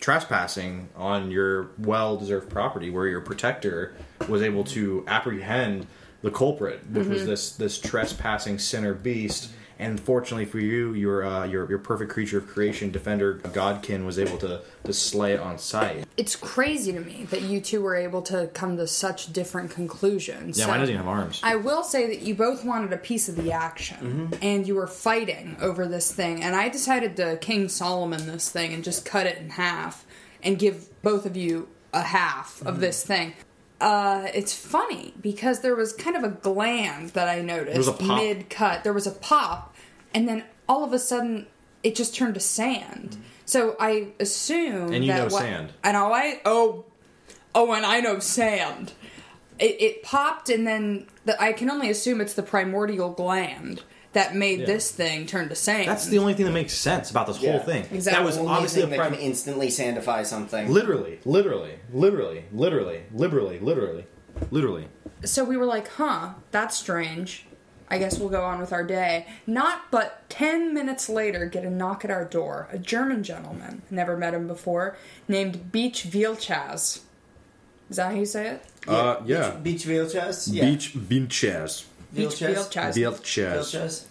trespassing 0.00 0.88
on 0.96 1.30
your 1.30 1.70
well-deserved 1.78 2.48
property, 2.50 2.90
where 2.90 3.06
your 3.06 3.20
protector 3.20 3.94
was 4.28 4.42
able 4.42 4.64
to 4.64 5.04
apprehend 5.06 5.86
the 6.22 6.30
culprit, 6.30 6.80
which 6.90 7.06
was 7.06 7.26
this 7.26 7.52
this 7.56 7.78
trespassing 7.78 8.58
sinner 8.58 8.94
beast. 8.94 9.50
And 9.78 9.98
fortunately 9.98 10.44
for 10.44 10.60
you, 10.60 10.94
your 10.94 11.24
uh, 11.24 11.44
your 11.46 11.68
your 11.68 11.78
perfect 11.78 12.12
creature 12.12 12.38
of 12.38 12.46
creation, 12.46 12.90
defender 12.90 13.34
Godkin, 13.42 14.04
was 14.06 14.18
able 14.18 14.38
to 14.38 14.60
to 14.84 14.92
slay 14.92 15.32
it 15.32 15.40
on 15.40 15.58
sight. 15.58 16.04
it's 16.16 16.36
crazy 16.36 16.92
to 16.92 17.00
me 17.00 17.24
that 17.30 17.42
you 17.42 17.60
two 17.60 17.80
were 17.82 17.96
able 17.96 18.22
to 18.22 18.46
come 18.54 18.76
to 18.76 18.86
such 18.86 19.32
different 19.32 19.70
conclusions. 19.70 20.58
Yeah, 20.58 20.66
So- 20.66 20.70
mine 20.70 20.80
doesn't 20.80 20.94
even 20.94 21.04
have 21.04 21.12
arms. 21.18 21.40
I 21.42 21.56
will 21.56 21.82
say 21.82 22.06
that 22.06 22.20
you 22.22 22.34
both 22.34 22.64
wanted 22.64 22.92
a 22.92 22.96
piece 22.98 23.28
of 23.28 23.36
the 23.36 23.50
action, 23.52 24.32
and 24.40 24.66
you 24.66 24.74
were 24.76 24.86
fighting 24.86 25.56
over 25.60 25.86
this 25.86 26.12
thing. 26.12 26.42
And 26.42 26.54
I 26.54 26.68
decided 26.68 27.16
to 27.16 27.36
King 27.38 27.68
Solomon 27.68 28.26
this 28.26 28.48
thing 28.50 28.72
and 28.72 28.84
just 28.84 29.04
cut 29.04 29.26
it 29.26 29.38
in 29.38 29.50
half 29.50 30.04
and 30.42 30.58
give 30.58 30.88
both 31.02 31.26
of 31.26 31.36
you 31.36 31.68
a 31.92 32.02
half 32.02 32.62
of 32.64 32.80
this 32.80 33.02
thing. 33.04 33.32
Uh, 33.84 34.28
it's 34.32 34.54
funny 34.54 35.12
because 35.20 35.60
there 35.60 35.76
was 35.76 35.92
kind 35.92 36.16
of 36.16 36.24
a 36.24 36.30
gland 36.30 37.10
that 37.10 37.28
I 37.28 37.42
noticed 37.42 38.00
mid 38.00 38.48
cut. 38.48 38.82
There 38.82 38.94
was 38.94 39.06
a 39.06 39.10
pop, 39.10 39.74
and 40.14 40.26
then 40.26 40.44
all 40.66 40.82
of 40.84 40.94
a 40.94 40.98
sudden 40.98 41.46
it 41.82 41.94
just 41.94 42.14
turned 42.14 42.32
to 42.32 42.40
sand. 42.40 43.18
So 43.44 43.76
I 43.78 44.08
assume 44.18 44.90
And 44.90 45.04
you 45.04 45.12
that 45.12 45.18
know 45.28 45.34
what, 45.34 45.42
sand. 45.42 45.72
and 45.82 45.92
know 45.92 46.10
I 46.14 46.40
oh 46.46 46.86
oh, 47.54 47.72
and 47.74 47.84
I 47.84 48.00
know 48.00 48.20
sand. 48.20 48.92
It, 49.58 49.76
it 49.80 50.02
popped, 50.02 50.48
and 50.48 50.66
then 50.66 51.06
the, 51.26 51.40
I 51.40 51.52
can 51.52 51.70
only 51.70 51.90
assume 51.90 52.22
it's 52.22 52.34
the 52.34 52.42
primordial 52.42 53.10
gland 53.10 53.82
that 54.14 54.34
made 54.34 54.60
Yeah. 54.60 54.66
this 54.66 54.90
thing 54.90 55.26
turn 55.26 55.48
to 55.50 55.54
sand. 55.54 55.88
That's 55.88 56.06
the 56.06 56.18
only 56.18 56.34
thing 56.34 56.46
that 56.46 56.52
makes 56.52 56.72
sense 56.74 57.10
about 57.10 57.26
this 57.26 57.38
Yeah. 57.40 57.52
whole 57.52 57.60
thing. 57.60 57.84
Exactly. 57.92 58.12
That 58.18 58.24
was 58.24 58.38
Only 58.38 58.50
obviously 58.50 58.80
a 58.82 58.84
thing 58.86 58.90
that 58.92 58.98
prim- 58.98 59.12
can 59.14 59.20
instantly 59.20 59.68
sandify 59.68 60.24
something. 60.24 60.72
literally, 60.72 61.18
literally, 61.24 61.74
literally, 61.92 62.44
literally, 62.52 63.02
literally, 63.14 63.58
literally, 63.60 64.06
literally. 64.50 64.88
so 65.24 65.44
we 65.44 65.56
were 65.56 65.66
like, 65.66 65.88
huh, 65.88 66.30
that's 66.50 66.76
strange. 66.76 67.46
I 67.90 67.98
guess 67.98 68.18
we'll 68.18 68.30
go 68.30 68.42
on 68.42 68.60
with 68.60 68.72
our 68.72 68.82
day. 68.82 69.26
Not 69.46 69.90
but 69.90 70.22
10 70.30 70.72
minutes 70.72 71.08
later, 71.10 71.44
get 71.44 71.64
a 71.64 71.70
knock 71.70 72.02
at 72.04 72.10
our 72.10 72.24
door. 72.24 72.66
A 72.72 72.78
German 72.78 73.22
gentleman, 73.22 73.82
never 73.90 74.16
met 74.16 74.32
him 74.32 74.46
before, 74.46 74.96
named 75.28 75.70
Beach 75.70 76.04
Vilchaz. 76.10 77.00
Is 77.90 77.96
that 77.96 78.12
how 78.12 78.18
you 78.18 78.24
say 78.26 78.48
it? 78.48 78.62
Uh, 78.88 79.16
yeah. 79.26 79.50
Beach, 79.62 79.86
beach 79.86 79.86
Vilchas? 79.86 80.48
Yeah. 80.50 80.64
Beach 80.64 80.94
Vinches. 80.96 81.84
Beach 82.14 82.40
Vilchas? 82.40 82.94
Vilches. 82.94 84.04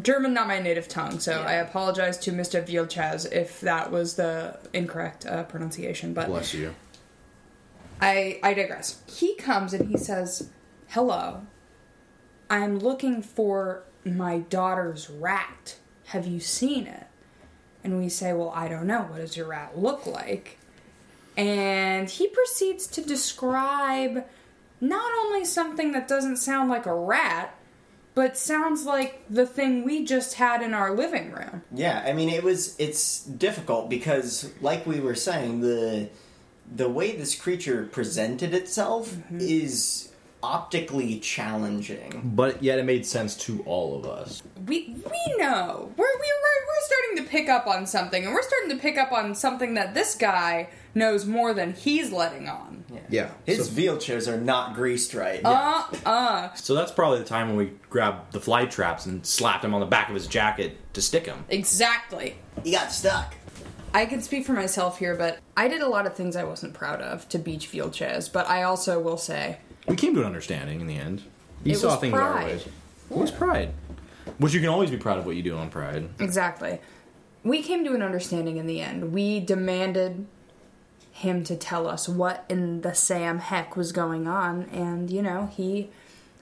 German, 0.00 0.32
not 0.32 0.48
my 0.48 0.58
native 0.58 0.88
tongue, 0.88 1.20
so 1.20 1.32
Yeah. 1.32 1.46
I 1.46 1.52
apologize 1.54 2.16
to 2.18 2.32
Mr. 2.32 2.66
Vilchaz 2.66 3.30
if 3.30 3.60
that 3.60 3.90
was 3.90 4.14
the 4.14 4.58
incorrect 4.72 5.26
uh, 5.26 5.42
pronunciation. 5.44 6.14
But 6.14 6.28
Bless 6.28 6.54
you. 6.54 6.74
I 8.00 8.40
I 8.42 8.54
digress. 8.54 9.02
He 9.06 9.34
comes 9.36 9.74
and 9.74 9.88
he 9.88 9.96
says, 9.98 10.48
"Hello, 10.88 11.42
I'm 12.48 12.78
looking 12.78 13.22
for 13.22 13.82
my 14.04 14.38
daughter's 14.38 15.08
rat. 15.10 15.76
Have 16.06 16.26
you 16.26 16.40
seen 16.40 16.86
it?" 16.86 17.06
And 17.84 17.98
we 17.98 18.08
say, 18.08 18.32
"Well, 18.32 18.52
I 18.54 18.68
don't 18.68 18.86
know. 18.86 19.02
What 19.02 19.18
does 19.18 19.36
your 19.36 19.46
rat 19.48 19.78
look 19.78 20.06
like?" 20.06 20.58
And 21.36 22.08
he 22.10 22.28
proceeds 22.28 22.86
to 22.88 23.02
describe 23.02 24.24
not 24.82 25.10
only 25.24 25.44
something 25.46 25.92
that 25.92 26.06
doesn't 26.08 26.36
sound 26.36 26.68
like 26.68 26.84
a 26.86 26.94
rat, 26.94 27.54
but 28.14 28.36
sounds 28.36 28.84
like 28.84 29.24
the 29.30 29.46
thing 29.46 29.84
we 29.84 30.04
just 30.04 30.34
had 30.34 30.60
in 30.60 30.74
our 30.74 30.94
living 30.94 31.30
room. 31.30 31.62
Yeah, 31.72 32.02
I 32.04 32.12
mean 32.12 32.28
it 32.28 32.42
was 32.42 32.76
it's 32.78 33.22
difficult 33.24 33.88
because 33.88 34.52
like 34.60 34.84
we 34.86 35.00
were 35.00 35.14
saying 35.14 35.60
the 35.60 36.10
the 36.74 36.88
way 36.90 37.16
this 37.16 37.34
creature 37.34 37.88
presented 37.90 38.52
itself 38.52 39.12
Mm-hmm. 39.12 39.38
is 39.40 40.08
optically 40.42 41.20
challenging. 41.20 42.32
But 42.34 42.62
yet 42.62 42.78
it 42.80 42.84
made 42.84 43.06
sense 43.06 43.36
to 43.46 43.62
all 43.64 43.96
of 43.98 44.04
us. 44.06 44.42
we 44.66 44.96
we 45.10 45.36
know 45.38 45.92
we're 45.96 46.04
we, 46.04 46.32
we're 46.42 46.66
we're 46.66 46.86
starting 46.86 47.24
to 47.24 47.30
pick 47.30 47.48
up 47.48 47.66
on 47.66 47.86
something, 47.86 48.24
and 48.24 48.34
we're 48.34 48.42
starting 48.42 48.70
to 48.70 48.76
pick 48.76 48.98
up 48.98 49.12
on 49.12 49.34
something 49.34 49.74
that 49.74 49.94
this 49.94 50.14
guy 50.16 50.68
knows 50.94 51.24
more 51.24 51.54
than 51.54 51.72
he's 51.72 52.10
letting 52.12 52.48
on. 52.48 52.81
Yeah. 53.10 53.30
His 53.44 53.66
so, 53.66 53.72
Vilchas 53.72 54.26
are 54.32 54.40
not 54.40 54.74
greased 54.74 55.14
right. 55.14 55.40
Uh 55.44 55.84
uh. 56.06 56.54
so 56.54 56.74
that's 56.74 56.92
probably 56.92 57.18
the 57.18 57.24
time 57.24 57.48
when 57.48 57.56
we 57.56 57.72
grabbed 57.90 58.32
the 58.32 58.40
fly 58.40 58.66
traps 58.66 59.06
and 59.06 59.24
slapped 59.26 59.64
him 59.64 59.74
on 59.74 59.80
the 59.80 59.86
back 59.86 60.08
of 60.08 60.14
his 60.14 60.26
jacket 60.26 60.76
to 60.94 61.02
stick 61.02 61.26
him. 61.26 61.44
Exactly. 61.48 62.36
He 62.64 62.72
got 62.72 62.92
stuck. 62.92 63.34
I 63.94 64.06
can 64.06 64.22
speak 64.22 64.46
for 64.46 64.52
myself 64.54 64.98
here, 64.98 65.14
but 65.14 65.38
I 65.56 65.68
did 65.68 65.82
a 65.82 65.88
lot 65.88 66.06
of 66.06 66.14
things 66.14 66.34
I 66.36 66.44
wasn't 66.44 66.72
proud 66.72 67.02
of 67.02 67.28
to 67.28 67.38
beach 67.38 67.70
Vilches, 67.70 68.32
but 68.32 68.48
I 68.48 68.62
also 68.62 68.98
will 69.00 69.18
say 69.18 69.58
We 69.86 69.96
came 69.96 70.14
to 70.14 70.20
an 70.20 70.26
understanding 70.26 70.80
in 70.80 70.86
the 70.86 70.96
end. 70.96 71.22
He 71.62 71.72
It 71.72 71.78
saw 71.78 71.88
was 71.90 72.00
things 72.00 72.14
our 72.14 72.32
pride. 72.32 72.46
ways. 72.46 72.66
It 73.10 73.16
was 73.16 73.30
pride. 73.30 73.74
Which 74.38 74.54
you 74.54 74.60
can 74.60 74.68
always 74.70 74.90
be 74.90 74.96
proud 74.96 75.18
of 75.18 75.26
what 75.26 75.36
you 75.36 75.42
do 75.42 75.56
on 75.56 75.68
pride. 75.68 76.08
exactly. 76.20 76.80
We 77.44 77.60
came 77.62 77.84
to 77.84 77.92
an 77.94 78.02
understanding 78.02 78.56
in 78.56 78.66
the 78.66 78.80
end. 78.80 79.12
We 79.12 79.40
demanded 79.40 80.26
him 81.12 81.44
to 81.44 81.54
tell 81.56 81.86
us 81.86 82.08
what 82.08 82.44
in 82.48 82.80
the 82.80 82.94
Sam 82.94 83.38
heck 83.38 83.76
was 83.76 83.92
going 83.92 84.26
on, 84.26 84.64
and 84.72 85.10
you 85.10 85.22
know 85.22 85.48
he 85.52 85.90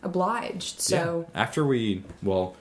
obliged. 0.03 0.81
So 0.81 1.27
Yeah. 1.35 1.43
after 1.43 1.65
we, 1.67 2.03
well, 2.23 2.57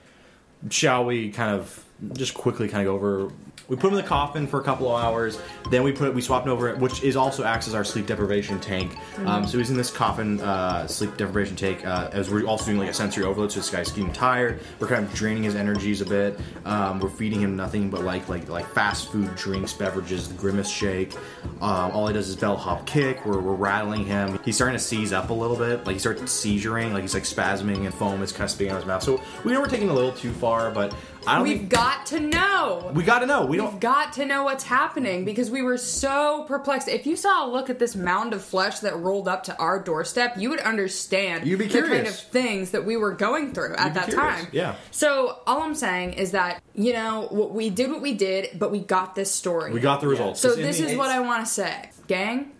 shall 0.70 1.06
we 1.06 1.32
kind 1.32 1.56
of 1.58 1.86
just 2.13 2.34
quickly 2.34 2.68
kind 2.68 2.88
of 2.88 2.91
go 2.91 2.96
over? 2.96 3.34
We 3.68 3.75
put 3.75 3.88
him 3.88 4.00
in 4.00 4.03
the 4.03 4.08
coffin 4.08 4.48
for 4.48 4.60
a 4.60 4.63
couple 4.63 4.88
of 4.88 5.03
hours. 5.03 5.39
Then 5.70 5.84
we 5.84 5.91
put 5.91 6.15
we 6.15 6.22
swapped 6.22 6.48
him 6.48 6.51
over, 6.51 6.75
which 6.77 7.03
is 7.03 7.15
also 7.15 7.44
acts 7.44 7.68
as 7.68 7.75
our 7.75 7.84
sleep 7.84 8.08
deprivation 8.08 8.60
tank. 8.60 8.98
Um, 9.25 9.46
so 9.46 9.60
he's 9.60 9.70
in 9.70 9.77
this 9.77 9.91
coffin 9.91 10.39
uh, 10.41 10.88
sleep 10.88 11.15
deprivation 11.18 11.56
tank 11.56 11.86
uh, 11.86 12.10
as 12.12 12.32
we're 12.32 12.46
also 12.46 12.65
doing 12.65 12.79
like 12.79 12.89
a 12.89 12.94
sensory 12.94 13.25
overload. 13.25 13.51
So 13.51 13.60
this 13.60 13.70
guy's 13.70 13.91
getting 13.91 14.12
tired. 14.12 14.62
We're 14.79 14.88
kind 14.88 15.06
of 15.06 15.13
draining 15.13 15.44
his 15.44 15.53
energies 15.56 16.01
a 16.01 16.06
bit. 16.06 16.39
Um, 16.65 17.00
we're 17.00 17.12
feeding 17.12 17.41
him 17.41 17.56
nothing 17.56 17.91
but 17.91 18.03
like 18.03 18.27
like 18.27 18.50
like 18.50 18.68
fast 18.68 19.12
food 19.12 19.36
drinks, 19.36 19.72
beverages, 19.74 20.29
the 20.29 20.34
grimace 20.34 20.70
shake. 20.70 21.13
Um, 21.62 21.91
all 21.91 22.08
he 22.08 22.13
does 22.13 22.27
is 22.27 22.36
bellhop 22.36 22.88
kick. 22.88 23.24
We're, 23.24 23.39
we're 23.39 23.53
rattling 23.53 24.03
him. 24.03 24.39
He's 24.44 24.56
starting 24.56 24.77
to 24.77 24.84
seize 24.84 25.13
up 25.13 25.29
a 25.29 25.34
little 25.34 25.58
bit. 25.58 25.86
Like 25.86 25.94
he 25.94 26.00
starts 26.00 26.24
seizuring. 26.24 26.91
Like 26.91 27.03
he's 27.03 27.13
like 27.13 27.24
spasming 27.24 27.86
and 27.86 27.94
foam 27.94 28.24
is 28.24 28.32
kind 28.32 28.46
of 28.46 28.51
spitting 28.51 28.72
out 28.72 28.77
his 28.77 28.86
mouth. 28.88 29.03
So 29.03 29.22
we 29.44 29.51
know 29.51 29.60
we're 29.60 29.68
taking 29.68 29.89
a 29.89 29.94
little 29.94 30.12
too 30.12 30.32
far, 30.32 30.72
but 30.72 30.96
we've 31.43 31.57
think 31.59 31.69
got 31.69 32.05
to 32.07 32.19
know. 32.19 32.91
we 32.93 33.03
got 33.03 33.19
to 33.19 33.25
know. 33.25 33.45
We 33.45 33.51
We've 33.59 33.69
don't. 33.69 33.79
got 33.79 34.13
to 34.13 34.25
know 34.25 34.43
what's 34.43 34.63
happening 34.63 35.25
because 35.25 35.50
we 35.51 35.62
were 35.62 35.77
so 35.77 36.45
perplexed. 36.48 36.88
If 36.88 37.05
you 37.05 37.15
saw 37.15 37.45
a 37.45 37.48
look 37.50 37.69
at 37.69 37.79
this 37.79 37.95
mound 37.95 38.33
of 38.33 38.43
flesh 38.43 38.79
that 38.79 38.98
rolled 38.98 39.27
up 39.27 39.43
to 39.43 39.57
our 39.57 39.79
doorstep, 39.81 40.36
you 40.38 40.50
would 40.50 40.59
understand 40.59 41.45
You'd 41.48 41.59
be 41.59 41.67
the 41.67 41.81
kind 41.81 42.07
of 42.07 42.15
things 42.15 42.71
that 42.71 42.86
we 42.86 42.98
were 42.98 43.12
going 43.13 43.53
through 43.53 43.75
at 43.75 43.86
You'd 43.86 43.93
that 43.95 44.12
time. 44.12 44.48
yeah. 44.51 44.75
So 44.91 45.39
all 45.45 45.62
I'm 45.62 45.75
saying 45.75 46.13
is 46.13 46.31
that 46.31 46.62
you 46.74 46.93
know 46.93 47.27
we 47.53 47.69
did, 47.69 47.91
what 47.91 48.01
we 48.01 48.13
did, 48.13 48.57
but 48.57 48.71
we 48.71 48.79
got 48.79 49.15
this 49.15 49.33
story. 49.33 49.71
We 49.71 49.79
got 49.79 50.01
the 50.01 50.07
results. 50.07 50.39
So 50.39 50.55
this 50.55 50.79
is 50.79 50.98
what 50.98 51.09
I 51.09 51.19
want 51.19 51.45
to 51.45 51.51
say, 51.51 51.91
gang. 52.07 52.51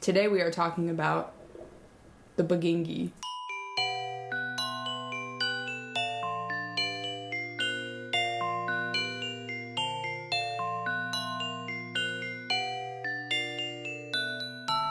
Today 0.00 0.28
we 0.28 0.40
are 0.42 0.50
talking 0.50 0.90
about 0.90 1.32
the 2.36 2.44
Bagingi. 2.44 3.10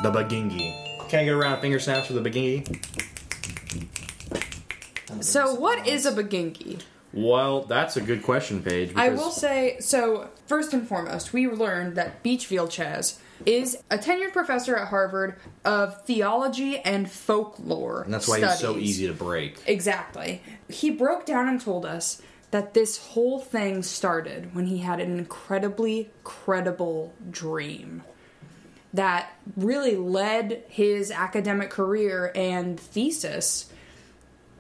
The 0.04 0.12
Bagingi. 0.12 1.08
Can 1.08 1.22
I 1.22 1.24
get 1.24 1.32
around 1.32 1.62
finger 1.62 1.80
snaps 1.80 2.08
for 2.08 2.14
the 2.14 2.20
Bagingi? 2.20 2.84
So, 5.24 5.56
what 5.56 5.88
is 5.88 6.06
a 6.06 6.12
Bagingi? 6.12 6.82
Well, 7.14 7.62
that's 7.62 7.96
a 7.96 8.02
good 8.02 8.22
question, 8.22 8.62
Paige. 8.62 8.92
I 8.98 9.12
will 9.12 9.32
say 9.32 9.78
so. 9.80 10.30
First 10.46 10.74
and 10.74 10.86
foremost, 10.86 11.32
we 11.32 11.48
learned 11.48 11.96
that 11.96 12.22
Beach 12.22 12.50
Vilches 12.50 13.18
is 13.46 13.78
a 13.90 13.98
tenured 13.98 14.34
professor 14.34 14.76
at 14.76 14.90
Harvard 14.90 15.38
of 15.64 16.04
theology 16.04 16.80
and 16.80 17.10
folklore. 17.10 18.02
And 18.02 18.14
that's 18.14 18.28
why 18.28 18.42
he's 18.42 18.60
so 18.60 18.76
easy 18.76 19.08
to 19.08 19.14
break. 19.14 19.64
Exactly. 19.68 20.42
He 20.68 20.90
broke 20.90 21.26
down 21.26 21.48
and 21.48 21.62
told 21.62 21.86
us 21.86 22.22
that 22.52 22.74
this 22.74 22.98
whole 22.98 23.40
thing 23.40 23.84
started 23.84 24.54
when 24.54 24.66
he 24.66 24.80
had 24.80 25.00
an 25.00 25.18
incredibly 25.18 26.10
credible 26.26 27.14
dream 27.32 28.04
that 28.94 29.34
really 29.58 29.96
led 29.96 30.64
his 30.68 31.12
academic 31.12 31.70
career 31.70 32.32
and 32.36 32.80
thesis 32.80 33.72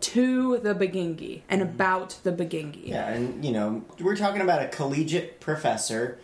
to 0.01 0.57
the 0.57 0.75
Bagingi 0.75 1.41
and 1.49 1.61
about 1.61 2.19
the 2.23 2.31
Bagingi. 2.31 2.87
Yeah, 2.89 3.07
and 3.07 3.43
you 3.45 3.51
know, 3.51 3.85
we're 3.99 4.17
talking 4.17 4.41
about 4.41 4.61
a 4.61 4.67
collegiate 4.67 5.39
professor 5.39 6.19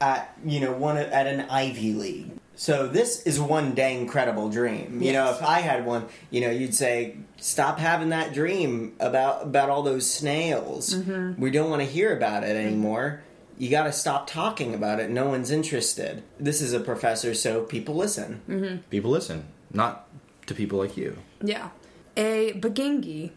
at 0.00 0.36
you 0.44 0.60
know 0.60 0.72
one 0.72 0.96
at 0.96 1.26
an 1.26 1.42
Ivy 1.42 1.92
League. 1.92 2.30
So 2.56 2.88
this 2.88 3.22
is 3.24 3.38
one 3.38 3.74
dang 3.74 4.06
credible 4.06 4.48
dream. 4.48 5.02
You 5.02 5.12
know, 5.12 5.30
if 5.30 5.42
I 5.42 5.60
had 5.60 5.84
one, 5.84 6.06
you 6.30 6.40
know, 6.40 6.50
you'd 6.50 6.74
say, 6.74 7.16
"Stop 7.36 7.78
having 7.78 8.08
that 8.08 8.32
dream 8.32 8.96
about 8.98 9.42
about 9.42 9.68
all 9.68 9.82
those 9.82 10.10
snails. 10.10 10.94
Mm-hmm. 10.94 11.40
We 11.40 11.50
don't 11.50 11.70
want 11.70 11.82
to 11.82 11.88
hear 11.88 12.16
about 12.16 12.44
it 12.44 12.56
anymore." 12.56 13.20
You 13.58 13.70
got 13.70 13.84
to 13.84 13.92
stop 13.92 14.26
talking 14.26 14.74
about 14.74 15.00
it. 15.00 15.10
No 15.10 15.28
one's 15.28 15.50
interested. 15.50 16.22
This 16.38 16.60
is 16.60 16.72
a 16.72 16.80
professor, 16.80 17.34
so 17.34 17.62
people 17.62 17.94
listen. 17.94 18.82
People 18.90 19.10
listen, 19.10 19.46
not 19.72 20.08
to 20.46 20.54
people 20.54 20.78
like 20.78 20.96
you. 20.96 21.18
Yeah. 21.42 21.70
A 22.16 22.52
bagingi, 22.54 23.32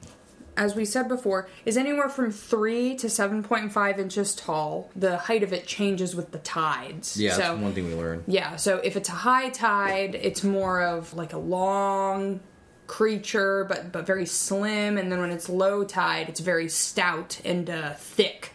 as 0.56 0.76
we 0.76 0.86
said 0.86 1.08
before, 1.08 1.48
is 1.66 1.78
anywhere 1.78 2.10
from 2.10 2.32
3 2.32 2.96
to 2.96 3.08
7.5 3.08 3.98
inches 3.98 4.36
tall. 4.36 4.90
The 4.96 5.18
height 5.18 5.44
of 5.44 5.54
it 5.54 5.68
changes 5.68 6.16
with 6.16 6.32
the 6.32 6.40
tides. 6.40 7.20
Yeah, 7.20 7.34
so, 7.34 7.38
that's 7.40 7.62
one 7.62 7.74
thing 7.74 7.88
we 7.88 7.96
learned. 7.96 8.24
Yeah, 8.28 8.56
so 8.56 8.78
if 8.78 8.96
it's 8.96 9.10
a 9.10 9.14
high 9.14 9.50
tide, 9.50 10.16
it's 10.16 10.44
more 10.44 10.82
of 10.82 11.14
like 11.14 11.34
a 11.34 11.38
long 11.38 12.42
creature, 12.88 13.66
but 13.66 13.92
but 13.92 14.06
very 14.06 14.26
slim. 14.26 14.98
And 14.98 15.12
then 15.12 15.20
when 15.20 15.32
it's 15.32 15.48
low 15.48 15.84
tide, 15.84 16.28
it's 16.28 16.40
very 16.42 16.68
stout 16.68 17.40
and 17.46 17.70
uh, 17.70 17.94
thick. 17.94 18.54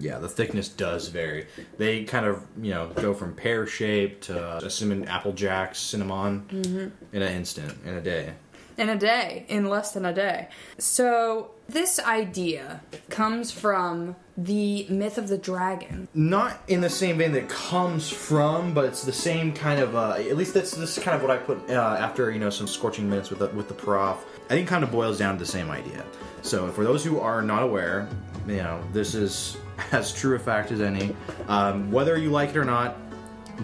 Yeah, 0.00 0.18
the 0.18 0.28
thickness 0.28 0.68
does 0.68 1.08
vary. 1.08 1.46
They 1.76 2.04
kind 2.04 2.26
of, 2.26 2.44
you 2.60 2.70
know, 2.72 2.88
go 2.94 3.14
from 3.14 3.34
pear 3.34 3.66
shaped 3.66 4.24
to 4.24 4.40
uh, 4.40 4.68
cinnamon 4.68 5.08
apple 5.08 5.32
jacks, 5.32 5.78
cinnamon 5.78 6.46
Mm-hmm. 6.50 7.16
in 7.16 7.22
an 7.22 7.32
instant, 7.32 7.74
in 7.84 7.94
a 7.94 8.00
day. 8.00 8.32
in 8.76 8.88
a 8.88 8.96
day, 8.96 9.44
in 9.48 9.68
less 9.68 9.92
than 9.92 10.04
a 10.04 10.12
day. 10.14 10.48
So 10.78 11.50
this 11.68 11.98
idea 11.98 12.80
comes 13.10 13.50
from 13.50 14.14
the 14.36 14.86
myth 14.88 15.18
of 15.18 15.26
the 15.26 15.36
dragon. 15.36 16.06
Not 16.14 16.60
in 16.68 16.80
the 16.80 16.88
same 16.88 17.18
vein 17.18 17.32
that 17.32 17.42
it 17.44 17.48
comes 17.48 18.08
from, 18.08 18.72
but 18.74 18.84
it's 18.84 19.02
the 19.02 19.12
same 19.12 19.52
kind 19.52 19.80
of. 19.80 19.96
Uh, 19.96 20.12
at 20.18 20.36
least 20.36 20.54
that's 20.54 20.70
this 20.76 20.96
is 20.96 21.02
kind 21.02 21.16
of 21.16 21.22
what 21.22 21.30
I 21.32 21.38
put 21.38 21.68
uh, 21.68 21.96
after 21.98 22.30
you 22.30 22.38
know 22.38 22.50
some 22.50 22.68
scorching 22.68 23.10
minutes 23.10 23.30
with 23.30 23.40
the, 23.40 23.48
with 23.48 23.66
the 23.66 23.74
prof. 23.74 24.24
I 24.48 24.54
think 24.54 24.68
kind 24.68 24.82
of 24.82 24.90
boils 24.90 25.18
down 25.18 25.34
to 25.34 25.38
the 25.38 25.50
same 25.50 25.70
idea. 25.70 26.04
So 26.42 26.70
for 26.72 26.82
those 26.82 27.04
who 27.04 27.20
are 27.20 27.42
not 27.42 27.62
aware, 27.62 28.08
you 28.46 28.56
know 28.56 28.82
this 28.92 29.14
is 29.14 29.56
as 29.92 30.12
true 30.12 30.36
a 30.36 30.38
fact 30.38 30.72
as 30.72 30.80
any. 30.80 31.14
Um, 31.48 31.90
whether 31.92 32.16
you 32.16 32.30
like 32.30 32.50
it 32.50 32.56
or 32.56 32.64
not, 32.64 32.96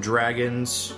dragons 0.00 0.94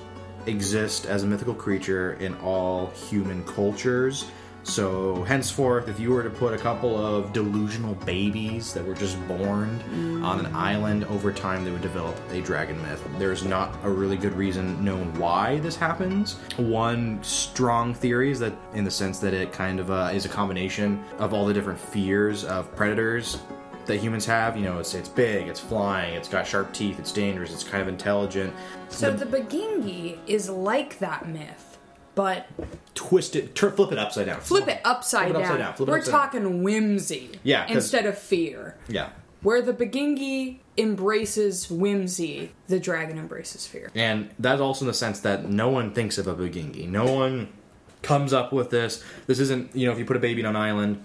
exist 0.46 1.06
as 1.06 1.22
a 1.22 1.26
mythical 1.26 1.54
creature 1.54 2.14
in 2.14 2.34
all 2.36 2.86
human 2.90 3.44
cultures. 3.44 4.30
So, 4.66 5.22
henceforth, 5.22 5.88
if 5.88 6.00
you 6.00 6.10
were 6.10 6.24
to 6.24 6.28
put 6.28 6.52
a 6.52 6.58
couple 6.58 6.98
of 6.98 7.32
delusional 7.32 7.94
babies 7.94 8.74
that 8.74 8.84
were 8.84 8.94
just 8.94 9.16
born 9.28 9.80
on 10.24 10.44
an 10.44 10.54
island, 10.56 11.04
over 11.04 11.32
time 11.32 11.64
they 11.64 11.70
would 11.70 11.82
develop 11.82 12.16
a 12.32 12.40
dragon 12.40 12.82
myth. 12.82 13.06
There's 13.16 13.44
not 13.44 13.78
a 13.84 13.90
really 13.90 14.16
good 14.16 14.34
reason 14.34 14.84
known 14.84 15.14
why 15.20 15.60
this 15.60 15.76
happens. 15.76 16.34
One 16.56 17.22
strong 17.22 17.94
theory 17.94 18.32
is 18.32 18.40
that, 18.40 18.54
in 18.74 18.82
the 18.82 18.90
sense 18.90 19.20
that 19.20 19.32
it 19.32 19.52
kind 19.52 19.78
of 19.78 19.92
uh, 19.92 20.10
is 20.12 20.24
a 20.24 20.28
combination 20.28 21.02
of 21.18 21.32
all 21.32 21.46
the 21.46 21.54
different 21.54 21.78
fears 21.78 22.44
of 22.44 22.74
predators 22.74 23.38
that 23.86 23.98
humans 23.98 24.26
have. 24.26 24.56
You 24.56 24.64
know, 24.64 24.78
it's 24.80 24.94
it's 24.94 25.08
big, 25.08 25.46
it's 25.46 25.60
flying, 25.60 26.14
it's 26.14 26.28
got 26.28 26.46
sharp 26.46 26.72
teeth, 26.72 26.98
it's 26.98 27.12
dangerous, 27.12 27.52
it's 27.52 27.64
kind 27.64 27.82
of 27.82 27.88
intelligent. 27.88 28.52
So 28.88 29.12
the 29.12 29.26
Bagingi 29.26 30.18
is 30.26 30.50
like 30.50 30.98
that 30.98 31.28
myth, 31.28 31.65
but 32.16 32.48
Twist 32.96 33.36
it, 33.36 33.54
tur- 33.54 33.70
flip 33.70 33.92
it 33.92 33.98
upside 33.98 34.26
down. 34.26 34.40
flip 34.40 34.66
it 34.66 34.80
upside 34.84 35.30
Flip 35.30 35.36
it 35.36 35.38
down. 35.38 35.42
upside 35.44 35.58
down, 35.60 35.74
flip 35.74 35.88
it 35.88 35.92
We're 35.92 35.98
upside 35.98 36.12
down. 36.12 36.20
talking 36.44 36.62
whimsy 36.64 37.30
Yeah, 37.44 37.66
'cause- 37.66 37.76
instead 37.76 38.06
of 38.06 38.18
fear. 38.18 38.74
Yeah. 38.88 39.10
Where 39.42 39.62
the 39.62 39.72
Bagingi 39.74 40.56
embraces 40.76 41.70
whimsy, 41.70 42.50
the 42.68 42.80
dragon 42.80 43.18
embraces 43.18 43.66
fear. 43.66 43.90
And 43.94 44.30
that's 44.38 44.60
also 44.60 44.84
in 44.84 44.88
the 44.88 44.94
sense 44.94 45.20
that 45.20 45.48
no 45.48 45.68
one 45.68 45.92
thinks 45.92 46.18
of 46.18 46.26
a 46.26 46.34
Bagingi. 46.34 46.88
No 46.88 47.04
one 47.04 47.48
comes 48.02 48.32
up 48.32 48.52
with 48.52 48.70
this. 48.70 49.04
This 49.26 49.38
isn't, 49.38 49.74
you 49.76 49.86
know, 49.86 49.92
if 49.92 49.98
you 49.98 50.04
put 50.04 50.16
a 50.16 50.20
baby 50.20 50.42
on 50.44 50.56
an 50.56 50.60
island, 50.60 51.02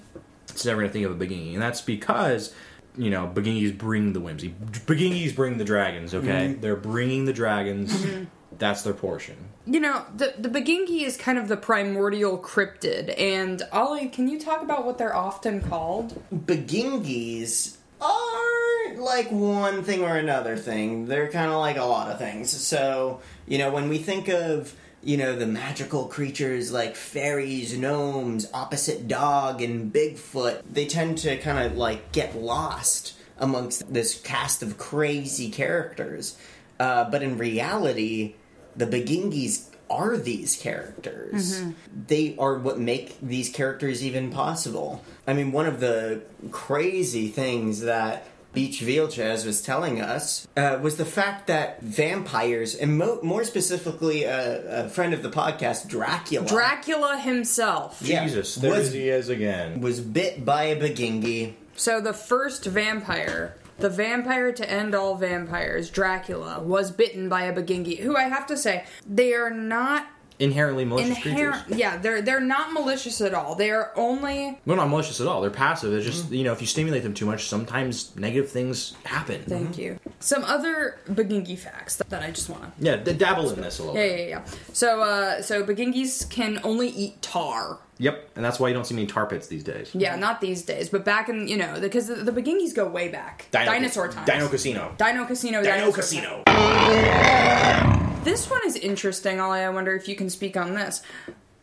it's 0.49 0.65
never 0.65 0.79
going 0.81 0.89
to 0.89 0.93
think 0.93 1.05
of 1.05 1.11
a 1.21 1.25
Bagingi. 1.25 1.53
And 1.53 1.61
that's 1.61 1.81
because, 1.81 2.53
you 2.97 3.09
know, 3.09 3.29
Bagingis 3.33 3.77
bring 3.77 4.13
the 4.13 4.19
whimsy. 4.19 4.55
Bagingis 4.87 5.35
bring 5.35 5.57
the 5.57 5.63
dragons, 5.65 6.13
okay? 6.15 6.49
Mm-hmm. 6.51 6.61
They're 6.61 6.75
bringing 6.75 7.25
the 7.25 7.33
dragons. 7.33 7.93
Mm-hmm. 7.93 8.23
That's 8.57 8.81
their 8.83 8.93
portion. 8.93 9.37
You 9.65 9.79
know, 9.79 10.05
the 10.15 10.33
the 10.37 10.49
Bagingi 10.49 11.03
is 11.03 11.17
kind 11.17 11.37
of 11.37 11.47
the 11.47 11.57
primordial 11.57 12.37
cryptid, 12.37 13.19
and 13.19 13.61
Ollie, 13.71 14.09
can 14.09 14.27
you 14.27 14.39
talk 14.39 14.61
about 14.61 14.85
what 14.85 14.97
they're 14.97 15.15
often 15.15 15.61
called? 15.61 16.21
Bagingis 16.33 17.77
are 18.01 18.95
like 18.95 19.31
one 19.31 19.83
thing 19.83 20.03
or 20.03 20.17
another 20.17 20.57
thing. 20.57 21.05
They're 21.05 21.29
kind 21.29 21.51
of 21.51 21.59
like 21.59 21.77
a 21.77 21.83
lot 21.83 22.11
of 22.11 22.17
things. 22.17 22.49
So, 22.49 23.21
you 23.47 23.57
know, 23.57 23.71
when 23.71 23.89
we 23.89 23.97
think 23.99 24.27
of, 24.27 24.75
you 25.03 25.17
know, 25.17 25.35
the 25.35 25.47
magical 25.47 26.05
creatures 26.05 26.71
like 26.71 26.95
fairies, 26.95 27.77
gnomes, 27.77 28.47
opposite 28.53 29.07
dog, 29.07 29.61
and 29.61 29.93
Bigfoot, 29.93 30.61
they 30.71 30.85
tend 30.85 31.19
to 31.19 31.37
kind 31.37 31.65
of 31.65 31.77
like 31.77 32.11
get 32.11 32.35
lost 32.35 33.13
amongst 33.37 33.91
this 33.91 34.19
cast 34.21 34.61
of 34.61 34.77
crazy 34.77 35.49
characters. 35.49 36.37
Uh, 36.79 37.09
but 37.09 37.21
in 37.21 37.37
reality, 37.37 38.35
the 38.75 38.85
Bagingis 38.85 39.67
are 39.89 40.15
these 40.17 40.55
characters. 40.55 41.61
They 42.07 42.35
are 42.39 42.57
what 42.57 42.79
make 42.79 43.19
these 43.21 43.49
characters 43.49 44.03
even 44.05 44.31
possible. 44.31 45.03
I 45.27 45.33
mean, 45.33 45.51
one 45.51 45.65
of 45.65 45.79
the 45.81 46.21
crazy 46.51 47.27
things 47.27 47.81
that 47.81 48.25
Beach 48.53 48.79
Vilches 48.81 49.45
was 49.45 49.61
telling 49.61 50.01
us 50.01 50.47
uh, 50.57 50.79
was 50.81 50.97
the 50.97 51.05
fact 51.05 51.47
that 51.47 51.81
vampires, 51.81 52.75
and 52.75 52.97
mo- 52.97 53.19
more 53.23 53.43
specifically, 53.45 54.25
uh, 54.25 54.85
a 54.85 54.89
friend 54.89 55.13
of 55.13 55.23
the 55.23 55.29
podcast, 55.29 55.87
Dracula, 55.87 56.45
Dracula 56.47 57.17
himself. 57.17 58.01
Yeah. 58.01 58.23
Jesus, 58.25 58.55
there 58.55 58.71
Was- 58.71 58.91
he 58.93 59.07
is 59.09 59.29
again. 59.29 59.79
was 59.81 59.99
bit 60.01 60.43
by 60.45 60.63
a 60.65 60.75
Bagingi. 60.79 61.53
So 61.75 62.01
the 62.01 62.13
first 62.13 62.65
vampire, 62.65 63.55
the 63.81 63.89
vampire 63.89 64.51
to 64.51 64.69
end 64.69 64.95
all 64.95 65.15
vampires, 65.15 65.89
Dracula, 65.89 66.61
was 66.61 66.91
bitten 66.91 67.27
by 67.29 67.43
a 67.43 67.53
Bagingi, 67.53 67.99
who 67.99 68.15
I 68.15 68.23
have 68.23 68.45
to 68.47 68.57
say, 68.57 68.85
they 69.05 69.33
are 69.33 69.49
not 69.51 70.07
Inherently 70.41 70.85
malicious 70.85 71.23
inherent. 71.25 71.63
creatures. 71.65 71.79
Yeah, 71.79 71.97
they're 71.97 72.21
they're 72.21 72.39
not 72.41 72.73
malicious 72.73 73.21
at 73.21 73.33
all. 73.33 73.55
They 73.55 73.71
are 73.71 73.91
only. 73.95 74.59
Well, 74.65 74.75
not 74.77 74.89
malicious 74.89 75.21
at 75.21 75.27
all. 75.27 75.39
They're 75.41 75.49
passive. 75.51 75.93
It's 75.93 76.03
Mm. 76.05 76.09
just, 76.11 76.31
you 76.31 76.43
know, 76.43 76.51
if 76.51 76.59
you 76.61 76.67
stimulate 76.67 77.03
them 77.03 77.13
too 77.13 77.25
much, 77.25 77.47
sometimes 77.47 78.11
negative 78.15 78.49
things 78.49 78.93
happen. 79.05 79.43
Thank 79.47 79.77
you. 79.77 79.99
Some 80.19 80.43
other 80.43 80.97
Bagingi 81.09 81.57
facts 81.57 81.95
that, 81.97 82.09
that 82.09 82.23
I 82.23 82.31
just 82.31 82.49
want 82.49 82.63
to. 82.63 82.71
Yeah, 82.83 82.95
d- 82.97 83.13
dabble 83.13 83.51
in 83.51 83.61
this 83.61 83.79
a 83.79 83.83
little 83.83 83.95
Yeah, 83.95 84.07
bit. 84.07 84.19
yeah, 84.19 84.25
yeah. 84.27 84.41
So, 84.73 85.01
uh, 85.01 85.41
so 85.41 85.63
Bagingis 85.63 86.29
can 86.29 86.59
only 86.63 86.89
eat 86.89 87.21
tar. 87.21 87.77
Yep, 87.99 88.29
and 88.35 88.43
that's 88.43 88.59
why 88.59 88.67
you 88.67 88.73
don't 88.73 88.85
see 88.87 88.95
many 88.95 89.05
tar 89.05 89.27
pits 89.27 89.45
these 89.47 89.63
days. 89.63 89.91
Yeah, 89.93 90.15
not 90.15 90.41
these 90.41 90.63
days, 90.63 90.89
but 90.89 91.05
back 91.05 91.29
in 91.29 91.47
you 91.47 91.55
know 91.57 91.79
because 91.79 92.07
the, 92.07 92.15
the 92.15 92.31
Bagingis 92.31 92.73
go 92.75 92.87
way 92.87 93.09
back. 93.09 93.45
Dinosaur 93.51 94.07
times. 94.07 94.25
Dino 94.27 94.47
Casino. 94.47 94.95
Dino 94.97 95.23
Casino. 95.25 95.61
Dino 95.61 95.91
Casino. 95.91 96.41
times. 96.47 98.00
This 98.23 98.49
one 98.49 98.61
is 98.65 98.75
interesting, 98.75 99.39
Ollie. 99.39 99.61
I 99.61 99.69
wonder 99.69 99.95
if 99.95 100.07
you 100.07 100.15
can 100.15 100.29
speak 100.29 100.55
on 100.55 100.75
this. 100.75 101.01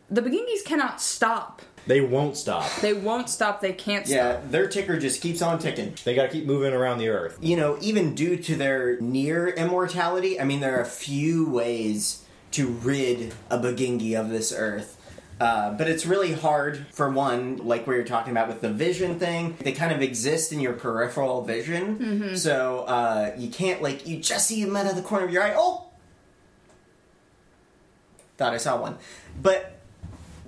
The 0.09 0.21
Bagingis 0.21 0.65
cannot 0.65 1.01
stop. 1.01 1.61
They 1.87 2.01
won't 2.01 2.35
stop. 2.35 2.69
They 2.81 2.93
won't 2.93 3.29
stop. 3.29 3.61
They 3.61 3.71
can't 3.73 4.05
stop. 4.05 4.15
Yeah, 4.15 4.41
their 4.49 4.67
ticker 4.67 4.99
just 4.99 5.21
keeps 5.21 5.41
on 5.41 5.59
ticking. 5.59 5.93
They 6.03 6.13
gotta 6.13 6.27
keep 6.27 6.45
moving 6.45 6.73
around 6.73 6.97
the 6.99 7.09
earth. 7.09 7.37
you 7.41 7.55
know, 7.55 7.77
even 7.81 8.13
due 8.13 8.35
to 8.37 8.55
their 8.55 8.99
near 8.99 9.47
immortality, 9.47 10.39
I 10.39 10.43
mean, 10.43 10.59
there 10.59 10.77
are 10.77 10.81
a 10.81 10.85
few 10.85 11.49
ways 11.49 12.25
to 12.51 12.67
rid 12.67 13.33
a 13.49 13.57
Bagingi 13.57 14.19
of 14.19 14.29
this 14.29 14.51
earth. 14.51 14.97
Uh, 15.39 15.71
but 15.71 15.87
it's 15.87 16.05
really 16.05 16.33
hard, 16.33 16.85
for 16.91 17.09
one, 17.09 17.57
like 17.57 17.87
we 17.87 17.95
were 17.95 18.03
talking 18.03 18.31
about 18.31 18.49
with 18.49 18.59
the 18.59 18.69
vision 18.69 19.17
thing. 19.17 19.55
They 19.61 19.71
kind 19.71 19.93
of 19.93 20.01
exist 20.01 20.51
in 20.51 20.59
your 20.59 20.73
peripheral 20.73 21.43
vision. 21.45 22.35
So 22.35 22.79
uh, 22.81 23.33
you 23.37 23.49
can't, 23.49 23.81
like, 23.81 24.05
you 24.05 24.17
just 24.19 24.47
see 24.47 24.61
them 24.65 24.75
out 24.75 24.87
of 24.87 24.97
the 24.97 25.01
corner 25.01 25.25
of 25.25 25.31
your 25.31 25.43
eye. 25.43 25.53
Oh! 25.55 25.85
Thought 28.39 28.53
I 28.53 28.57
saw 28.57 28.81
one. 28.81 28.97
But 29.39 29.75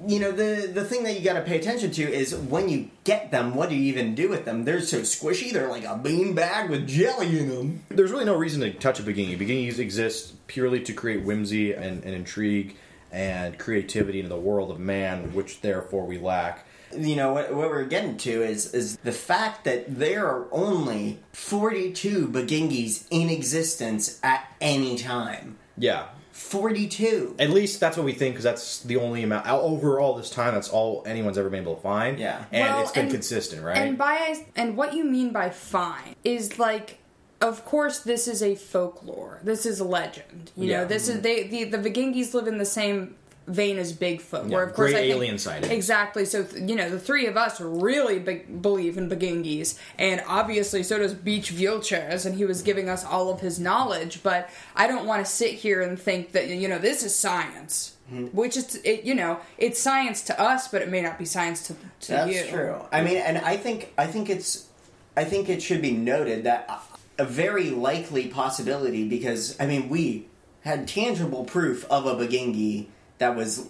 you 0.07 0.19
know 0.19 0.31
the 0.31 0.67
the 0.73 0.83
thing 0.83 1.03
that 1.03 1.13
you 1.13 1.23
got 1.23 1.33
to 1.33 1.41
pay 1.41 1.59
attention 1.59 1.91
to 1.91 2.01
is 2.01 2.33
when 2.33 2.69
you 2.69 2.89
get 3.03 3.29
them, 3.29 3.53
what 3.53 3.69
do 3.69 3.75
you 3.75 3.83
even 3.83 4.15
do 4.15 4.29
with 4.29 4.45
them? 4.45 4.63
They're 4.63 4.81
so 4.81 5.01
squishy. 5.01 5.51
They're 5.51 5.69
like 5.69 5.83
a 5.83 5.97
bean 5.97 6.33
bag 6.33 6.69
with 6.69 6.87
jelly 6.87 7.37
in 7.37 7.49
them. 7.49 7.83
There's 7.89 8.11
really 8.11 8.25
no 8.25 8.35
reason 8.35 8.61
to 8.61 8.73
touch 8.73 8.99
a 8.99 9.03
Begingy. 9.03 9.37
Begingies 9.37 9.77
exist 9.77 10.47
purely 10.47 10.81
to 10.81 10.93
create 10.93 11.23
whimsy 11.23 11.73
and, 11.73 12.03
and 12.03 12.15
intrigue 12.15 12.77
and 13.11 13.59
creativity 13.59 14.19
into 14.19 14.29
the 14.29 14.39
world 14.39 14.71
of 14.71 14.79
man, 14.79 15.33
which 15.33 15.61
therefore 15.61 16.05
we 16.05 16.17
lack. 16.17 16.65
You 16.97 17.15
know 17.15 17.33
what, 17.33 17.53
what 17.53 17.69
we're 17.69 17.85
getting 17.85 18.17
to 18.17 18.43
is 18.43 18.73
is 18.73 18.97
the 18.97 19.11
fact 19.11 19.65
that 19.65 19.99
there 19.99 20.25
are 20.25 20.47
only 20.51 21.19
42 21.33 22.27
Begingis 22.29 23.05
in 23.11 23.29
existence 23.29 24.19
at 24.23 24.51
any 24.59 24.97
time. 24.97 25.57
Yeah. 25.77 26.07
42. 26.31 27.35
At 27.39 27.49
least 27.49 27.79
that's 27.79 27.97
what 27.97 28.05
we 28.05 28.13
think, 28.13 28.35
because 28.35 28.43
that's 28.43 28.79
the 28.83 28.97
only 28.97 29.23
amount. 29.23 29.47
Over 29.47 29.99
all 29.99 30.15
this 30.15 30.29
time, 30.29 30.53
that's 30.53 30.69
all 30.69 31.03
anyone's 31.05 31.37
ever 31.37 31.49
been 31.49 31.61
able 31.61 31.75
to 31.75 31.81
find. 31.81 32.19
Yeah. 32.19 32.45
And 32.51 32.63
Well, 32.67 32.81
it's 32.81 32.91
been 32.91 33.03
and- 33.03 33.11
consistent, 33.11 33.63
right? 33.63 33.77
And 33.77 33.97
by 33.97 34.43
and 34.55 34.77
what 34.77 34.93
you 34.93 35.03
mean 35.03 35.31
by 35.31 35.49
fine 35.49 36.15
is 36.23 36.57
like 36.59 36.97
of 37.41 37.65
course 37.65 37.99
this 37.99 38.27
is 38.27 38.43
a 38.43 38.53
folklore. 38.55 39.39
This 39.43 39.65
is 39.65 39.79
a 39.79 39.83
legend. 39.83 40.51
You 40.55 40.69
Yeah. 40.69 40.81
know, 40.81 40.85
this 40.85 41.07
is 41.07 41.15
mm-hmm. 41.15 41.23
they 41.23 41.47
the 41.47 41.63
the 41.77 41.89
Vikingis 41.89 42.33
live 42.33 42.47
in 42.47 42.59
the 42.59 42.65
same 42.65 43.15
vein 43.47 43.77
as 43.77 43.91
Bigfoot. 43.93 44.49
Yeah, 44.49 44.55
where 44.55 44.63
of 44.63 44.73
course 44.73 44.91
great 44.91 44.95
I 44.95 45.01
think- 45.01 45.15
alien 45.15 45.37
sightings. 45.37 45.71
Exactly. 45.71 46.25
So 46.25 46.43
th- 46.43 46.69
you 46.69 46.75
know, 46.75 46.89
the 46.89 46.99
three 46.99 47.25
of 47.25 47.37
us 47.37 47.59
really 47.59 48.19
be- 48.19 48.43
believe 48.61 48.97
in 48.97 49.09
Begingis, 49.09 49.77
and 49.97 50.23
obviously 50.27 50.83
so 50.83 50.97
does 50.99 51.13
Beach 51.13 51.51
Wheelchairs, 51.51 52.25
and 52.25 52.35
he 52.35 52.45
was 52.45 52.61
giving 52.61 52.87
us 52.89 53.03
all 53.03 53.29
of 53.31 53.41
his 53.41 53.59
knowledge. 53.59 54.21
But 54.23 54.49
I 54.75 54.87
don't 54.87 55.05
want 55.05 55.25
to 55.25 55.31
sit 55.31 55.53
here 55.55 55.81
and 55.81 55.99
think 55.99 56.31
that 56.33 56.47
you 56.49 56.67
know 56.67 56.79
this 56.79 57.03
is 57.03 57.15
science. 57.15 57.95
Mm-hmm. 58.11 58.35
Which 58.35 58.57
is, 58.57 58.75
it, 58.83 59.05
you 59.05 59.15
know, 59.15 59.39
it's 59.57 59.79
science 59.79 60.21
to 60.23 60.37
us, 60.37 60.67
but 60.67 60.81
it 60.81 60.89
may 60.89 61.01
not 61.01 61.17
be 61.17 61.23
science 61.23 61.65
to, 61.67 61.75
to 62.01 62.11
That's 62.11 62.29
you. 62.29 62.39
That's 62.41 62.49
true. 62.49 62.75
I 62.91 63.01
mean, 63.01 63.15
and 63.15 63.37
I 63.37 63.55
think 63.55 63.93
I 63.97 64.05
think 64.05 64.29
it's 64.29 64.67
I 65.15 65.23
think 65.23 65.47
it 65.47 65.61
should 65.61 65.81
be 65.81 65.91
noted 65.91 66.43
that 66.43 66.69
a 67.17 67.23
very 67.23 67.69
likely 67.69 68.27
possibility 68.27 69.07
because 69.07 69.55
I 69.61 69.65
mean 69.65 69.87
we 69.87 70.27
had 70.61 70.87
tangible 70.89 71.45
proof 71.45 71.85
of 71.89 72.05
a 72.05 72.15
Begingi 72.15 72.87
that 73.21 73.35
was 73.35 73.67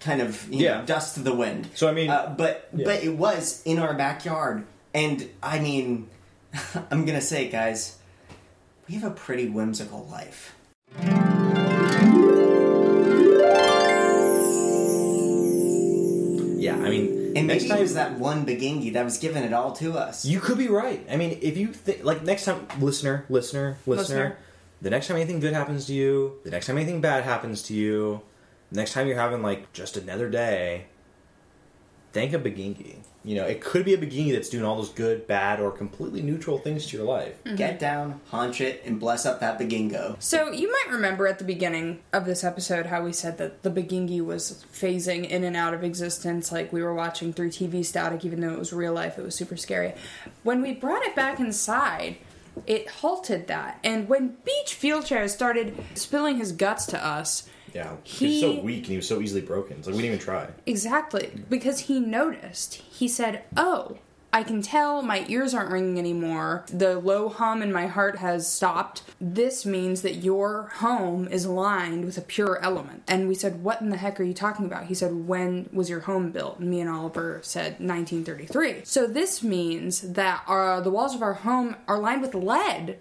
kind 0.00 0.20
of 0.22 0.48
you 0.52 0.64
Yeah. 0.64 0.78
know, 0.78 0.86
dust 0.86 1.14
to 1.14 1.20
the 1.20 1.34
wind. 1.34 1.68
So, 1.74 1.88
I 1.88 1.92
mean- 1.92 2.10
uh, 2.10 2.34
but 2.36 2.68
Yeah. 2.74 2.84
but 2.86 3.04
it 3.04 3.14
was 3.16 3.62
in 3.64 3.78
our 3.78 3.94
backyard, 3.94 4.64
and 4.94 5.28
I 5.42 5.58
mean, 5.60 6.08
I'm 6.90 7.04
gonna 7.04 7.20
say, 7.20 7.48
guys, 7.48 7.98
we 8.88 8.94
have 8.96 9.04
a 9.04 9.14
pretty 9.14 9.48
whimsical 9.48 10.06
life. 10.10 10.54
yeah, 16.58 16.76
I 16.76 16.90
mean, 16.90 17.32
And 17.34 17.46
next 17.48 17.62
maybe 17.64 17.68
time 17.70 17.78
it 17.78 17.82
was 17.82 17.94
that 17.94 18.18
one 18.20 18.46
Begingi 18.46 18.92
that 18.92 19.04
was 19.04 19.18
giving 19.18 19.42
it 19.42 19.52
all 19.52 19.72
to 19.72 19.94
us. 19.98 20.24
You 20.24 20.38
could 20.38 20.58
be 20.58 20.68
right. 20.68 21.04
I 21.10 21.16
mean, 21.16 21.38
if 21.42 21.56
you 21.56 21.68
think 21.68 22.04
like 22.04 22.22
next 22.22 22.44
time, 22.44 22.66
listener, 22.78 23.24
listener, 23.28 23.78
listener, 23.84 23.96
Listener. 23.96 24.36
the 24.80 24.90
next 24.90 25.08
time 25.08 25.16
anything 25.16 25.40
good 25.40 25.54
happens 25.54 25.86
to 25.86 25.92
you, 25.94 26.34
the 26.44 26.50
next 26.50 26.66
time 26.66 26.76
anything 26.78 27.00
bad 27.00 27.24
happens 27.24 27.62
to 27.64 27.74
you, 27.74 28.20
the 28.31 28.31
next 28.72 28.92
time 28.92 29.06
you're 29.06 29.18
having 29.18 29.42
like 29.42 29.72
just 29.72 29.96
another 29.96 30.28
day, 30.28 30.86
thank 32.12 32.32
a 32.32 32.38
begingy. 32.38 32.96
You 33.24 33.36
know, 33.36 33.44
it 33.44 33.60
could 33.60 33.84
be 33.84 33.94
a 33.94 33.98
begingy 33.98 34.32
that's 34.32 34.48
doing 34.48 34.64
all 34.64 34.76
those 34.76 34.88
good, 34.88 35.28
bad, 35.28 35.60
or 35.60 35.70
completely 35.70 36.22
neutral 36.22 36.58
things 36.58 36.86
to 36.88 36.96
your 36.96 37.06
life. 37.06 37.42
Mm-hmm. 37.44 37.54
Get 37.54 37.78
down, 37.78 38.20
haunch 38.30 38.60
it, 38.60 38.82
and 38.84 38.98
bless 38.98 39.24
up 39.24 39.38
that 39.38 39.60
Begingo. 39.60 40.20
So 40.20 40.50
you 40.50 40.70
might 40.70 40.88
remember 40.90 41.28
at 41.28 41.38
the 41.38 41.44
beginning 41.44 42.00
of 42.12 42.24
this 42.24 42.42
episode 42.42 42.86
how 42.86 43.04
we 43.04 43.12
said 43.12 43.38
that 43.38 43.62
the 43.62 43.70
Begingi 43.70 44.20
was 44.20 44.64
phasing 44.72 45.28
in 45.28 45.44
and 45.44 45.56
out 45.56 45.72
of 45.72 45.84
existence, 45.84 46.50
like 46.50 46.72
we 46.72 46.82
were 46.82 46.94
watching 46.94 47.32
through 47.32 47.50
TV 47.50 47.84
static, 47.84 48.24
even 48.24 48.40
though 48.40 48.52
it 48.52 48.58
was 48.58 48.72
real 48.72 48.92
life. 48.92 49.18
It 49.18 49.22
was 49.22 49.36
super 49.36 49.56
scary. 49.56 49.94
When 50.42 50.60
we 50.60 50.72
brought 50.72 51.02
it 51.02 51.14
back 51.14 51.38
inside, 51.38 52.16
it 52.66 52.90
halted 52.90 53.46
that. 53.46 53.78
And 53.84 54.08
when 54.08 54.36
Beach 54.44 54.74
Field 54.74 55.06
Chair 55.06 55.28
started 55.28 55.76
spilling 55.94 56.38
his 56.38 56.50
guts 56.50 56.86
to 56.86 57.06
us, 57.06 57.48
Yeah, 57.74 57.96
He- 58.04 58.28
he's 58.28 58.40
so 58.40 58.60
weak 58.60 58.78
and 58.84 58.86
he 58.88 58.96
was 58.96 59.08
so 59.08 59.20
easily 59.20 59.40
broken. 59.40 59.78
It's 59.78 59.86
like 59.86 59.96
we 59.96 60.02
didn't 60.02 60.14
even 60.14 60.24
try. 60.24 60.48
Exactly. 60.66 61.30
Because 61.48 61.80
he 61.80 62.00
noticed. 62.00 62.74
He 62.74 63.08
said, 63.08 63.42
Oh, 63.56 63.98
I 64.34 64.42
can 64.42 64.62
tell 64.62 65.02
my 65.02 65.26
ears 65.28 65.52
aren't 65.52 65.70
ringing 65.70 65.98
anymore. 65.98 66.64
The 66.72 66.98
low 66.98 67.28
hum 67.28 67.60
in 67.60 67.70
my 67.70 67.86
heart 67.86 68.16
has 68.16 68.50
stopped. 68.50 69.02
This 69.20 69.66
means 69.66 70.00
that 70.02 70.16
your 70.24 70.70
home 70.76 71.28
is 71.28 71.46
lined 71.46 72.06
with 72.06 72.16
a 72.16 72.22
pure 72.22 72.58
element. 72.62 73.02
And 73.06 73.28
we 73.28 73.34
said, 73.34 73.62
What 73.62 73.82
in 73.82 73.90
the 73.90 73.98
heck 73.98 74.18
are 74.18 74.24
you 74.24 74.32
talking 74.32 74.64
about? 74.64 74.86
He 74.86 74.94
said, 74.94 75.26
When 75.28 75.68
was 75.72 75.90
your 75.90 76.00
home 76.00 76.30
built? 76.30 76.58
And 76.60 76.70
me 76.70 76.80
and 76.80 76.88
Oliver 76.88 77.40
said, 77.42 77.72
1933. 77.80 78.82
So 78.84 79.06
this 79.06 79.42
means 79.42 80.00
that 80.00 80.42
our, 80.46 80.80
the 80.80 80.90
walls 80.90 81.14
of 81.14 81.20
our 81.22 81.34
home 81.34 81.76
are 81.86 81.98
lined 81.98 82.22
with 82.22 82.34
lead 82.34 82.98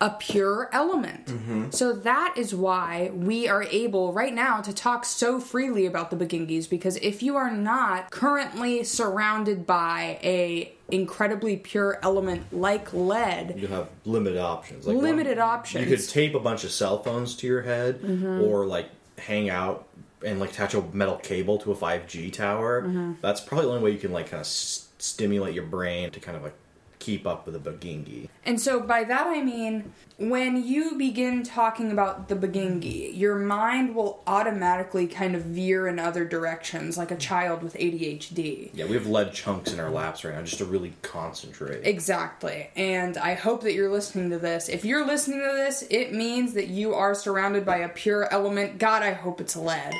a 0.00 0.10
pure 0.10 0.70
element. 0.72 1.74
So 1.74 1.92
that 1.92 2.34
is 2.36 2.54
why 2.54 3.10
we 3.12 3.48
are 3.48 3.64
able 3.64 4.12
right 4.12 4.32
now 4.32 4.60
to 4.60 4.72
talk 4.72 5.04
so 5.04 5.40
freely 5.40 5.86
about 5.86 6.10
the 6.10 6.16
Begingis 6.16 6.70
because 6.70 6.96
if 6.98 7.20
you 7.22 7.34
are 7.36 7.50
not 7.50 8.10
currently 8.10 8.84
surrounded 8.84 9.66
by 9.66 10.18
a 10.22 10.72
incredibly 10.90 11.56
pure 11.56 11.98
element 12.02 12.44
like 12.52 12.92
lead, 12.92 13.54
You 13.58 13.66
have 13.66 13.88
limited 14.04 14.38
options. 14.38 14.86
Like 14.86 14.96
Limited 14.96 15.38
one- 15.38 15.48
options. 15.48 15.82
Mm-hmm. 15.82 15.90
You 15.90 15.96
could 15.96 16.08
tape 16.08 16.34
a 16.34 16.40
bunch 16.40 16.62
of 16.64 16.70
cell 16.70 17.02
phones 17.02 17.34
to 17.36 17.46
your 17.48 17.62
head, 17.62 18.00
or 18.42 18.66
like 18.66 18.88
hang 19.18 19.50
out 19.50 19.86
and 20.24 20.38
like 20.38 20.50
attach 20.50 20.74
a 20.74 20.82
metal 20.92 21.16
cable 21.16 21.58
to 21.58 21.72
a 21.72 21.76
5G 21.76 22.32
tower. 22.32 22.82
Mm-hmm. 22.82 23.12
That's 23.20 23.40
probably 23.40 23.66
the 23.66 23.72
only 23.72 23.82
way 23.84 23.90
you 23.90 23.98
can 23.98 24.12
like 24.12 24.26
kind 24.26 24.40
of 24.40 24.46
s- 24.46 24.88
stimulate 24.98 25.54
your 25.54 25.64
brain 25.66 26.10
to 26.12 26.20
kind 26.20 26.36
of 26.36 26.42
like 26.44 26.54
keep 26.98 27.26
up 27.26 27.46
with 27.46 27.62
the 27.62 27.70
begingi. 27.70 28.28
And 28.44 28.60
so 28.60 28.80
by 28.80 29.04
that 29.04 29.26
I 29.26 29.42
mean 29.42 29.92
when 30.18 30.64
you 30.66 30.96
begin 30.96 31.44
talking 31.44 31.92
about 31.92 32.28
the 32.28 32.34
Begingi, 32.34 33.16
your 33.16 33.36
mind 33.36 33.94
will 33.94 34.20
automatically 34.26 35.06
kind 35.06 35.36
of 35.36 35.42
veer 35.42 35.86
in 35.86 36.00
other 36.00 36.24
directions 36.24 36.98
like 36.98 37.12
a 37.12 37.16
child 37.16 37.62
with 37.62 37.74
ADHD. 37.74 38.70
Yeah, 38.74 38.86
we 38.86 38.94
have 38.94 39.06
lead 39.06 39.32
chunks 39.32 39.72
in 39.72 39.78
our 39.78 39.90
laps 39.90 40.24
right 40.24 40.34
now 40.34 40.42
just 40.42 40.58
to 40.58 40.64
really 40.64 40.94
concentrate. 41.02 41.86
Exactly. 41.86 42.70
And 42.74 43.16
I 43.16 43.34
hope 43.34 43.62
that 43.62 43.74
you're 43.74 43.92
listening 43.92 44.30
to 44.30 44.38
this. 44.38 44.68
If 44.68 44.84
you're 44.84 45.06
listening 45.06 45.38
to 45.38 45.54
this, 45.54 45.84
it 45.88 46.12
means 46.12 46.54
that 46.54 46.66
you 46.66 46.94
are 46.94 47.14
surrounded 47.14 47.64
by 47.64 47.76
a 47.76 47.88
pure 47.88 48.30
element. 48.32 48.78
God, 48.78 49.04
I 49.04 49.12
hope 49.12 49.40
it's 49.40 49.54
lead. 49.54 49.94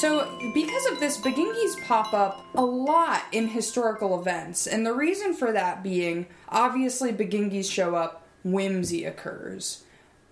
So, 0.00 0.26
because 0.54 0.86
of 0.86 0.98
this, 0.98 1.18
Begingis 1.18 1.86
pop 1.86 2.14
up 2.14 2.42
a 2.54 2.64
lot 2.64 3.22
in 3.32 3.48
historical 3.48 4.18
events, 4.18 4.66
and 4.66 4.86
the 4.86 4.94
reason 4.94 5.34
for 5.34 5.52
that 5.52 5.82
being 5.82 6.24
obviously 6.48 7.12
Begingis 7.12 7.70
show 7.70 7.94
up, 7.94 8.26
whimsy 8.42 9.04
occurs. 9.04 9.84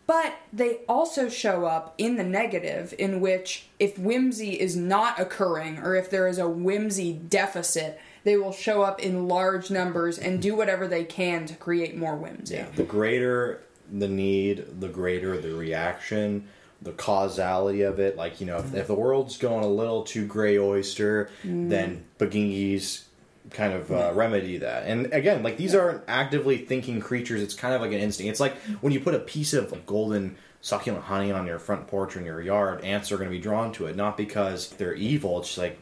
But 0.06 0.36
they 0.54 0.78
also 0.88 1.28
show 1.28 1.66
up 1.66 1.94
in 1.98 2.16
the 2.16 2.24
negative, 2.24 2.94
in 2.98 3.20
which 3.20 3.68
if 3.78 3.98
whimsy 3.98 4.58
is 4.58 4.74
not 4.74 5.20
occurring, 5.20 5.76
or 5.80 5.94
if 5.94 6.08
there 6.08 6.26
is 6.26 6.38
a 6.38 6.48
whimsy 6.48 7.12
deficit, 7.12 8.00
they 8.24 8.38
will 8.38 8.52
show 8.52 8.80
up 8.80 9.00
in 9.00 9.28
large 9.28 9.70
numbers 9.70 10.18
and 10.18 10.40
do 10.40 10.56
whatever 10.56 10.88
they 10.88 11.04
can 11.04 11.44
to 11.44 11.54
create 11.54 11.94
more 11.94 12.16
whimsy. 12.16 12.54
Yeah, 12.54 12.70
the 12.74 12.84
greater 12.84 13.60
the 13.92 14.08
need, 14.08 14.80
the 14.80 14.88
greater 14.88 15.38
the 15.38 15.52
reaction, 15.52 16.48
the 16.82 16.92
causality 16.92 17.82
of 17.82 17.98
it. 17.98 18.16
Like, 18.16 18.40
you 18.40 18.46
know, 18.46 18.58
if, 18.58 18.74
if 18.74 18.86
the 18.86 18.94
world's 18.94 19.36
going 19.36 19.64
a 19.64 19.68
little 19.68 20.02
too 20.02 20.26
gray 20.26 20.58
oyster, 20.58 21.30
then 21.42 22.04
Begingis 22.18 23.04
kind 23.50 23.72
of 23.72 23.90
uh, 23.90 24.12
remedy 24.14 24.58
that. 24.58 24.84
And 24.84 25.12
again, 25.12 25.42
like 25.42 25.56
these 25.56 25.74
aren't 25.74 26.02
actively 26.06 26.58
thinking 26.58 27.00
creatures. 27.00 27.42
It's 27.42 27.54
kind 27.54 27.74
of 27.74 27.80
like 27.80 27.92
an 27.92 27.98
instinct. 27.98 28.30
It's 28.30 28.40
like 28.40 28.56
when 28.80 28.92
you 28.92 29.00
put 29.00 29.14
a 29.14 29.20
piece 29.20 29.54
of 29.54 29.72
like, 29.72 29.86
golden 29.86 30.36
succulent 30.60 31.04
honey 31.04 31.32
on 31.32 31.46
your 31.46 31.58
front 31.58 31.86
porch 31.86 32.16
or 32.16 32.20
in 32.20 32.26
your 32.26 32.40
yard, 32.40 32.84
ants 32.84 33.10
are 33.12 33.16
going 33.16 33.30
to 33.30 33.34
be 33.34 33.40
drawn 33.40 33.72
to 33.72 33.86
it, 33.86 33.96
not 33.96 34.16
because 34.16 34.70
they're 34.70 34.94
evil. 34.94 35.38
It's 35.38 35.48
just 35.48 35.58
like, 35.58 35.78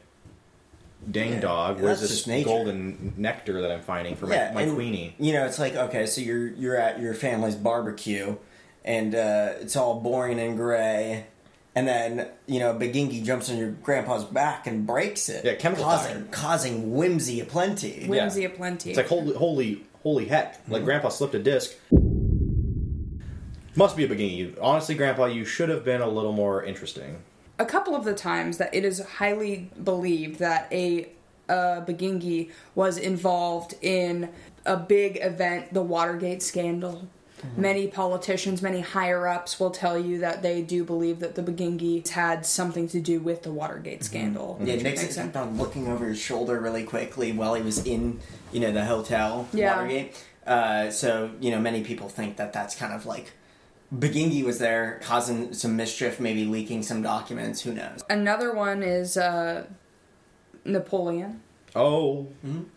dang 1.10 1.34
Yeah, 1.34 1.40
dog, 1.40 1.80
where's 1.80 2.00
this 2.00 2.26
golden 2.44 3.14
nectar 3.16 3.62
that 3.62 3.70
I'm 3.70 3.82
finding 3.82 4.16
for 4.16 4.26
my, 4.26 4.50
my 4.52 4.62
and, 4.62 4.74
queenie? 4.74 5.14
You 5.18 5.32
know, 5.32 5.46
it's 5.46 5.58
like 5.58 5.74
okay, 5.74 6.06
so 6.06 6.20
you're 6.20 6.48
you're 6.48 6.76
at 6.76 7.00
your 7.00 7.14
family's 7.14 7.54
barbecue, 7.54 8.36
and 8.86 9.14
uh, 9.14 9.52
it's 9.60 9.76
all 9.76 10.00
boring 10.00 10.38
and 10.40 10.56
gray, 10.56 11.26
and 11.74 11.86
then 11.86 12.28
you 12.46 12.58
know 12.60 12.72
Begingi 12.74 13.24
jumps 13.24 13.50
on 13.50 13.58
your 13.58 13.70
grandpa's 13.70 14.24
back 14.24 14.66
and 14.66 14.86
breaks 14.86 15.28
it, 15.28 15.44
Yeah, 15.44 15.54
chemical 15.54 15.84
causing 15.84 16.14
fire. 16.14 16.24
causing 16.30 16.94
whimsy 16.94 17.40
aplenty. 17.40 18.06
Whimsy 18.06 18.42
Yeah. 18.42 18.48
aplenty. 18.48 18.90
It's 18.90 18.96
like 18.96 19.08
holy, 19.08 19.34
holy, 19.34 19.84
holy 20.02 20.26
heck! 20.26 20.54
Like 20.68 20.78
Mm-hmm. 20.78 20.84
Grandpa 20.84 21.08
slipped 21.10 21.34
a 21.34 21.38
disc. 21.42 21.74
Must 23.78 23.94
be 23.96 24.04
a 24.04 24.08
beginning. 24.08 24.56
Honestly, 24.60 24.94
Grandpa, 24.94 25.26
you 25.26 25.44
should 25.44 25.68
have 25.68 25.84
been 25.84 26.00
a 26.00 26.08
little 26.08 26.32
more 26.32 26.64
interesting. 26.64 27.18
a 27.58 27.64
couple 27.66 27.94
of 27.96 28.04
the 28.04 28.14
times 28.14 28.56
that 28.58 28.74
it 28.74 28.84
is 28.84 29.00
highly 29.04 29.70
believed 29.82 30.38
that 30.38 30.66
a 30.72 31.08
uh, 31.48 31.80
Begingi 31.86 32.50
was 32.74 32.96
involved 32.98 33.74
in 33.82 34.30
a 34.64 34.76
big 34.76 35.18
event, 35.22 35.72
the 35.74 35.82
Watergate 35.82 36.42
scandal. 36.42 37.08
Many 37.56 37.86
politicians, 37.86 38.62
many 38.62 38.80
higher 38.80 39.28
ups 39.28 39.60
will 39.60 39.70
tell 39.70 39.98
you 39.98 40.18
that 40.18 40.42
they 40.42 40.62
do 40.62 40.84
believe 40.84 41.20
that 41.20 41.34
the 41.34 41.42
Bagingi 41.42 42.06
had 42.08 42.46
something 42.46 42.88
to 42.88 43.00
do 43.00 43.20
with 43.20 43.42
the 43.42 43.52
Watergate 43.52 44.02
scandal. 44.04 44.58
Yeah, 44.60 44.74
which 44.74 44.82
Nixon 44.82 45.04
makes 45.04 45.14
sense. 45.14 45.32
kept 45.34 45.36
on 45.36 45.58
looking 45.58 45.86
over 45.88 46.06
his 46.08 46.18
shoulder 46.18 46.58
really 46.58 46.84
quickly 46.84 47.32
while 47.32 47.54
he 47.54 47.62
was 47.62 47.84
in, 47.86 48.20
you 48.52 48.60
know, 48.60 48.72
the 48.72 48.84
hotel 48.86 49.48
Yeah. 49.52 49.76
Watergate. 49.76 50.24
Uh, 50.46 50.90
so 50.90 51.30
you 51.40 51.50
know, 51.50 51.58
many 51.60 51.82
people 51.84 52.08
think 52.08 52.36
that 52.36 52.52
that's 52.52 52.74
kind 52.74 52.92
of 52.92 53.04
like 53.04 53.32
Bagingi 53.94 54.42
was 54.44 54.58
there 54.58 54.98
causing 55.02 55.52
some 55.52 55.76
mischief, 55.76 56.18
maybe 56.18 56.44
leaking 56.44 56.82
some 56.82 57.02
documents. 57.02 57.60
Who 57.62 57.74
knows? 57.74 58.02
Another 58.08 58.54
one 58.54 58.82
is 58.82 59.16
uh, 59.16 59.66
Napoleon. 60.64 61.42
Oh, 61.74 62.28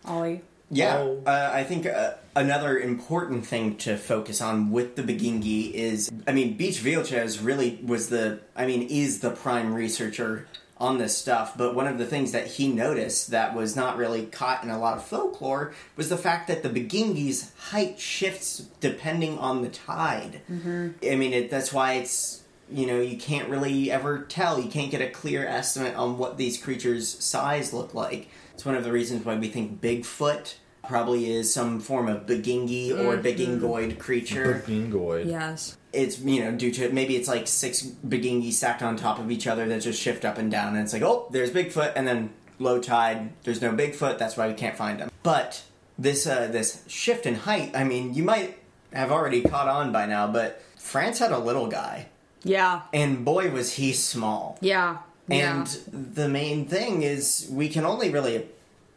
Ollie. 0.04 0.42
Yeah, 0.70 0.98
Oh. 0.98 1.22
uh, 1.26 1.50
I 1.52 1.64
think 1.64 1.86
uh, 1.86 2.12
another 2.36 2.78
important 2.78 3.44
thing 3.44 3.76
to 3.78 3.96
focus 3.96 4.40
on 4.40 4.70
with 4.70 4.96
the 4.96 5.02
Bagingi 5.02 5.72
is, 5.72 6.10
I 6.28 6.32
mean, 6.32 6.56
Beach 6.56 6.82
Vilches 6.82 7.44
really 7.44 7.80
was 7.84 8.08
the, 8.08 8.40
I 8.54 8.66
mean, 8.66 8.82
is 8.88 9.20
the 9.20 9.30
prime 9.30 9.74
researcher 9.74 10.46
on 10.78 10.96
this 10.96 11.16
stuff, 11.18 11.58
but 11.58 11.74
one 11.74 11.86
of 11.86 11.98
the 11.98 12.06
things 12.06 12.32
that 12.32 12.46
he 12.46 12.66
noticed 12.72 13.32
that 13.32 13.54
was 13.54 13.76
not 13.76 13.98
really 13.98 14.24
caught 14.26 14.64
in 14.64 14.70
a 14.70 14.78
lot 14.78 14.96
of 14.96 15.04
folklore 15.04 15.74
was 15.96 16.08
the 16.08 16.16
fact 16.16 16.48
that 16.48 16.62
the 16.62 16.70
Bagingi's 16.70 17.52
height 17.70 17.98
shifts 18.00 18.64
depending 18.80 19.38
on 19.38 19.60
the 19.60 19.68
tide. 19.68 20.40
Mm-hmm. 20.50 20.88
I 21.04 21.16
mean, 21.16 21.34
it, 21.34 21.50
that's 21.50 21.70
why 21.72 21.94
it's, 21.94 22.42
you 22.72 22.86
know, 22.86 23.00
you 23.00 23.16
can't 23.16 23.48
really 23.48 23.90
ever 23.90 24.20
tell. 24.20 24.60
You 24.60 24.70
can't 24.70 24.90
get 24.90 25.00
a 25.00 25.10
clear 25.10 25.46
estimate 25.46 25.94
on 25.96 26.18
what 26.18 26.36
these 26.36 26.62
creatures' 26.62 27.08
size 27.08 27.72
look 27.72 27.94
like. 27.94 28.28
It's 28.54 28.64
one 28.64 28.74
of 28.74 28.84
the 28.84 28.92
reasons 28.92 29.24
why 29.24 29.36
we 29.36 29.48
think 29.48 29.80
Bigfoot 29.80 30.54
probably 30.86 31.30
is 31.30 31.52
some 31.52 31.80
form 31.80 32.08
of 32.08 32.26
Bagingi 32.26 32.90
or 32.90 33.16
Bigingoid 33.16 33.98
creature. 33.98 34.62
Bingoid. 34.66 35.26
Yes. 35.26 35.76
It's, 35.92 36.18
you 36.20 36.44
know, 36.44 36.52
due 36.52 36.70
to 36.72 36.90
maybe 36.90 37.16
it's 37.16 37.28
like 37.28 37.46
six 37.46 37.82
Bagingi 37.82 38.52
stacked 38.52 38.82
on 38.82 38.96
top 38.96 39.18
of 39.18 39.30
each 39.30 39.46
other 39.46 39.66
that 39.68 39.82
just 39.82 40.00
shift 40.00 40.24
up 40.24 40.38
and 40.38 40.50
down. 40.50 40.74
And 40.74 40.82
it's 40.82 40.92
like, 40.92 41.02
oh, 41.02 41.28
there's 41.30 41.50
Bigfoot, 41.50 41.92
and 41.96 42.06
then 42.06 42.30
low 42.58 42.80
tide, 42.80 43.30
there's 43.44 43.62
no 43.62 43.72
Bigfoot, 43.72 44.18
that's 44.18 44.36
why 44.36 44.46
we 44.46 44.54
can't 44.54 44.76
find 44.76 45.00
them 45.00 45.10
But 45.22 45.62
this, 45.98 46.26
uh, 46.26 46.48
this 46.48 46.84
shift 46.86 47.26
in 47.26 47.34
height, 47.34 47.72
I 47.74 47.84
mean, 47.84 48.14
you 48.14 48.22
might 48.22 48.58
have 48.92 49.10
already 49.10 49.42
caught 49.42 49.68
on 49.68 49.92
by 49.92 50.06
now, 50.06 50.26
but 50.26 50.62
France 50.78 51.18
had 51.18 51.32
a 51.32 51.38
little 51.38 51.68
guy, 51.68 52.08
Yeah. 52.42 52.82
and 52.92 53.24
boy, 53.24 53.50
was 53.50 53.74
he 53.74 53.92
small. 53.92 54.58
Yeah. 54.60 54.98
And 55.28 55.68
yeah. 55.68 56.00
the 56.14 56.28
main 56.28 56.66
thing 56.66 57.02
is, 57.02 57.48
we 57.50 57.68
can 57.68 57.84
only 57.84 58.10
really 58.10 58.46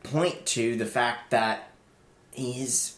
point 0.03 0.45
to 0.47 0.75
the 0.75 0.85
fact 0.85 1.31
that 1.31 1.69
his 2.31 2.95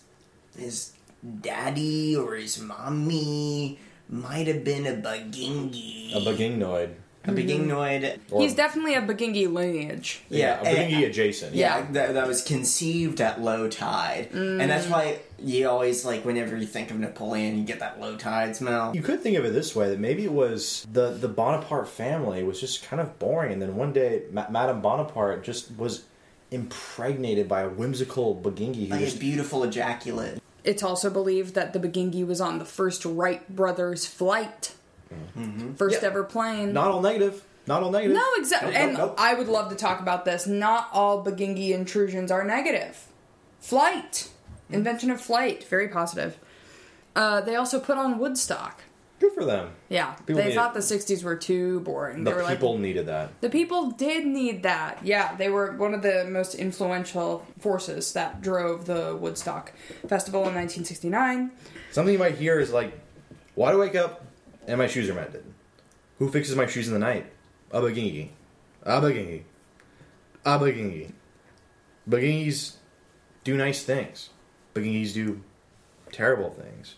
his 0.57 0.93
daddy 1.41 2.15
or 2.15 2.35
his 2.35 2.59
mommy 2.59 3.79
might 4.09 4.47
have 4.47 4.63
been 4.63 4.85
a 4.85 4.93
Bagingi. 4.93 6.15
A 6.15 6.19
Bagingnoid. 6.19 6.91
A 7.25 7.31
Bagingnoid. 7.31 8.19
Or, 8.29 8.41
He's 8.41 8.53
definitely 8.53 8.93
a 8.93 9.01
Bagingi 9.01 9.51
lineage. 9.51 10.21
yeah, 10.29 10.61
Yeah, 10.61 10.69
a 10.69 10.75
Bagingi 10.75 11.01
eh, 11.03 11.07
adjacent. 11.07 11.55
Yeah, 11.55 11.77
Yeah. 11.79 11.91
that, 11.91 12.13
that 12.13 12.27
was 12.27 12.43
conceived 12.43 13.19
at 13.19 13.41
low 13.41 13.67
tide. 13.67 14.29
And 14.31 14.61
that's 14.69 14.87
why 14.87 15.19
you 15.39 15.69
always, 15.69 16.05
like, 16.05 16.23
whenever 16.25 16.55
you 16.55 16.65
think 16.65 16.91
of 16.91 16.99
Napoleon, 16.99 17.57
you 17.57 17.63
get 17.63 17.79
that 17.79 17.99
low 17.99 18.15
tide 18.15 18.55
smell. 18.55 18.95
You 18.95 19.01
could 19.01 19.21
think 19.21 19.37
of 19.37 19.45
it 19.45 19.53
this 19.53 19.75
way: 19.75 19.89
that 19.89 19.99
maybe 19.99 20.23
it 20.23 20.33
was 20.33 20.85
the 20.91 21.11
the 21.11 21.27
Bonaparte 21.27 21.87
family 21.87 22.43
was 22.43 22.59
just 22.59 22.83
kind 22.83 23.01
of 23.01 23.17
boring, 23.19 23.51
and 23.53 23.61
then 23.61 23.75
one 23.75 23.93
day 23.93 24.23
Ma- 24.31 24.49
Madame 24.49 24.81
Bonaparte 24.81 25.43
just 25.43 25.71
was 25.77 26.05
impregnated 26.51 27.47
by 27.47 27.61
a 27.61 27.69
whimsical 27.69 28.35
Bagingi 28.35 28.87
who 28.89 28.95
Like 28.95 29.13
a 29.13 29.17
beautiful 29.17 29.63
ejaculate. 29.63 30.39
It's 30.63 30.81
also 30.83 31.09
believed 31.09 31.53
that 31.55 31.73
the 31.73 31.79
Bagingi 31.79 32.25
was 32.25 32.41
on 32.41 32.59
the 32.59 32.65
first 32.65 33.05
Wright 33.05 33.47
brothers 33.53 34.05
flight. 34.05 34.73
Mm-hmm. 35.37 35.73
First 35.73 36.01
Yeah. 36.01 36.07
ever 36.07 36.23
plane. 36.23 36.73
not 36.73 36.87
all 36.91 37.01
negative, 37.01 37.43
not 37.67 37.83
all 37.83 37.91
negative. 37.91 38.15
no, 38.17 38.25
exactly. 38.37 38.71
Nope, 38.71 38.79
nope, 38.81 38.87
and 38.89 38.97
nope. 38.97 39.15
I 39.19 39.33
would 39.33 39.47
love 39.47 39.69
to 39.69 39.75
talk 39.75 39.99
about 39.99 40.25
this. 40.25 40.47
Not 40.47 40.89
all 40.91 41.23
Bagingi 41.23 41.69
intrusions 41.71 42.31
are 42.31 42.43
negative. 42.43 43.05
Flight. 43.59 44.29
Invention 44.69 45.11
of 45.11 45.21
flight. 45.21 45.63
Very 45.65 45.87
positive. 45.87 46.37
Uh, 47.15 47.41
they 47.41 47.55
also 47.55 47.79
put 47.79 47.97
on 47.97 48.17
Woodstock. 48.17 48.81
Good 49.19 49.31
for 49.31 49.45
them. 49.45 49.71
Yeah. 49.87 50.13
People 50.25 50.35
they 50.43 50.53
thought 50.53 50.73
the 50.73 50.81
60s 50.81 51.23
were 51.23 51.37
too 51.37 51.79
boring. 51.81 52.25
The 52.25 52.31
they 52.31 52.37
were 52.37 52.47
people 52.47 52.73
like, 52.73 52.81
needed 52.81 53.05
that. 53.05 53.39
The 53.39 53.49
people 53.49 53.91
did 53.91 54.25
need 54.25 54.63
that. 54.63 54.99
Yeah, 55.05 55.35
they 55.35 55.49
were 55.49 55.71
one 55.77 55.93
of 55.93 56.01
the 56.01 56.25
most 56.29 56.53
influential 56.53 57.45
forces 57.59 58.11
that 58.13 58.41
drove 58.41 58.85
the 58.85 59.15
Woodstock 59.15 59.71
Festival 60.07 60.41
in 60.41 60.53
1969. 60.53 61.51
Something 61.91 62.13
you 62.13 62.19
might 62.19 62.35
hear 62.35 62.59
is 62.59 62.73
like, 62.73 62.99
"Why 63.55 63.71
do 63.71 63.77
I 63.77 63.85
wake 63.85 63.95
up 63.95 64.25
and 64.67 64.77
my 64.77 64.87
shoes 64.87 65.09
are 65.09 65.13
mended? 65.13 65.45
Who 66.19 66.29
fixes 66.29 66.55
my 66.57 66.65
shoes 66.65 66.87
in 66.87 66.93
the 66.93 66.99
night? 66.99 67.31
A 67.71 67.79
Bagingi, 67.79 68.29
a 68.83 69.01
Bagingi, 69.01 69.43
a 70.43 70.59
Bagingi. 70.59 71.11
Bagingis 72.09 72.73
do 73.45 73.55
nice 73.55 73.83
things. 73.83 74.29
Bagingis 74.75 75.13
do 75.13 75.41
terrible 76.11 76.49
things. 76.51 76.95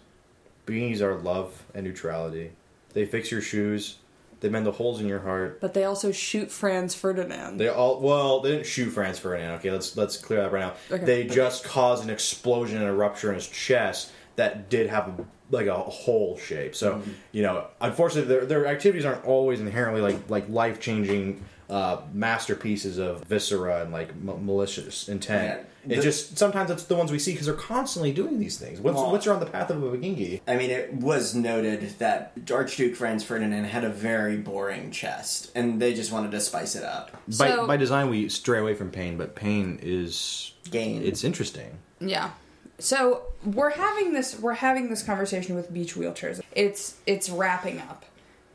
Bagingis 0.65 1.01
are 1.01 1.15
love 1.15 1.63
and 1.73 1.85
neutrality. 1.85 2.51
They 2.93 3.05
fix 3.05 3.31
your 3.31 3.41
shoes. 3.41 3.97
They 4.39 4.49
mend 4.49 4.65
the 4.65 4.71
holes 4.71 4.99
in 4.99 5.07
your 5.07 5.19
heart. 5.19 5.61
But 5.61 5.73
they 5.73 5.83
also 5.83 6.11
shoot 6.11 6.51
Franz 6.51 6.93
Ferdinand. 6.93 7.57
They 7.57 7.69
all 7.69 7.99
well, 8.01 8.39
they 8.41 8.51
didn't 8.51 8.65
shoot 8.67 8.89
Franz 8.91 9.17
Ferdinand. 9.17 9.55
Okay, 9.55 9.71
let's 9.71 9.95
let's 9.95 10.17
clear 10.17 10.41
that 10.41 10.51
right 10.51 10.59
now. 10.61 10.73
Okay. 10.95 11.05
They 11.05 11.23
just 11.23 11.63
caused 11.63 12.03
an 12.03 12.09
explosion 12.09 12.77
and 12.77 12.87
a 12.87 12.93
rupture 12.93 13.29
in 13.29 13.35
his 13.35 13.47
chest 13.47 14.11
that 14.35 14.69
did 14.69 14.87
have 14.89 15.07
a, 15.07 15.25
like 15.49 15.65
a 15.67 15.73
hole 15.75 16.37
shape. 16.37 16.75
So 16.75 16.95
Mm-hmm. 16.95 17.11
you 17.31 17.41
know, 17.43 17.65
unfortunately, 17.81 18.29
their 18.33 18.45
their 18.45 18.67
activities 18.67 19.05
aren't 19.05 19.25
always 19.25 19.59
inherently 19.59 20.01
like 20.01 20.29
like 20.29 20.47
life 20.49 20.79
changing 20.79 21.43
uh, 21.69 22.01
masterpieces 22.13 22.97
of 22.97 23.23
viscera 23.25 23.81
and 23.81 23.91
like 23.91 24.09
m- 24.09 24.45
malicious 24.45 25.09
intent. 25.09 25.59
Yeah. 25.85 25.97
It 25.97 26.01
just 26.01 26.37
sometimes 26.37 26.69
it's 26.71 26.83
the 26.83 26.95
ones 26.95 27.11
we 27.11 27.19
see 27.19 27.31
because 27.31 27.45
they're 27.45 27.55
constantly 27.55 28.11
doing 28.11 28.39
these 28.39 28.57
things. 28.57 28.79
What's 28.81 28.95
Well- 28.95 29.11
what's 29.11 29.27
on 29.27 29.39
the 29.39 29.45
path 29.45 29.69
of 29.69 29.81
a 29.83 29.97
Bagingi? 29.97 30.41
I 30.47 30.55
mean, 30.57 30.69
it 30.69 30.93
was 30.93 31.33
noted 31.35 31.81
that 31.99 32.33
Archduke 32.51 32.95
Franz 32.95 33.23
Ferdinand 33.23 33.65
had 33.65 33.83
a 33.83 33.89
very 33.89 34.37
boring 34.37 34.91
chest, 34.91 35.51
and 35.55 35.81
they 35.81 35.93
just 35.93 36.11
wanted 36.11 36.31
to 36.31 36.39
spice 36.41 36.75
it 36.75 36.83
up. 36.83 37.11
by 37.37 37.49
So- 37.49 37.67
by 37.67 37.77
design, 37.77 38.09
we 38.09 38.27
stray 38.29 38.59
away 38.59 38.73
from 38.73 38.91
pain, 38.91 39.17
but 39.17 39.35
pain 39.35 39.79
is 39.81 40.51
Gain. 40.71 41.03
it's 41.03 41.23
interesting. 41.23 41.79
Yeah. 41.99 42.31
So 42.79 43.23
we're 43.43 43.71
having 43.71 44.13
this 44.13 44.39
we're 44.39 44.53
having 44.53 44.89
this 44.89 45.03
conversation 45.03 45.55
with 45.55 45.73
beach 45.73 45.95
wheelchairs. 45.95 46.41
It's 46.53 46.95
it's 47.05 47.29
wrapping 47.29 47.79
up. 47.79 48.05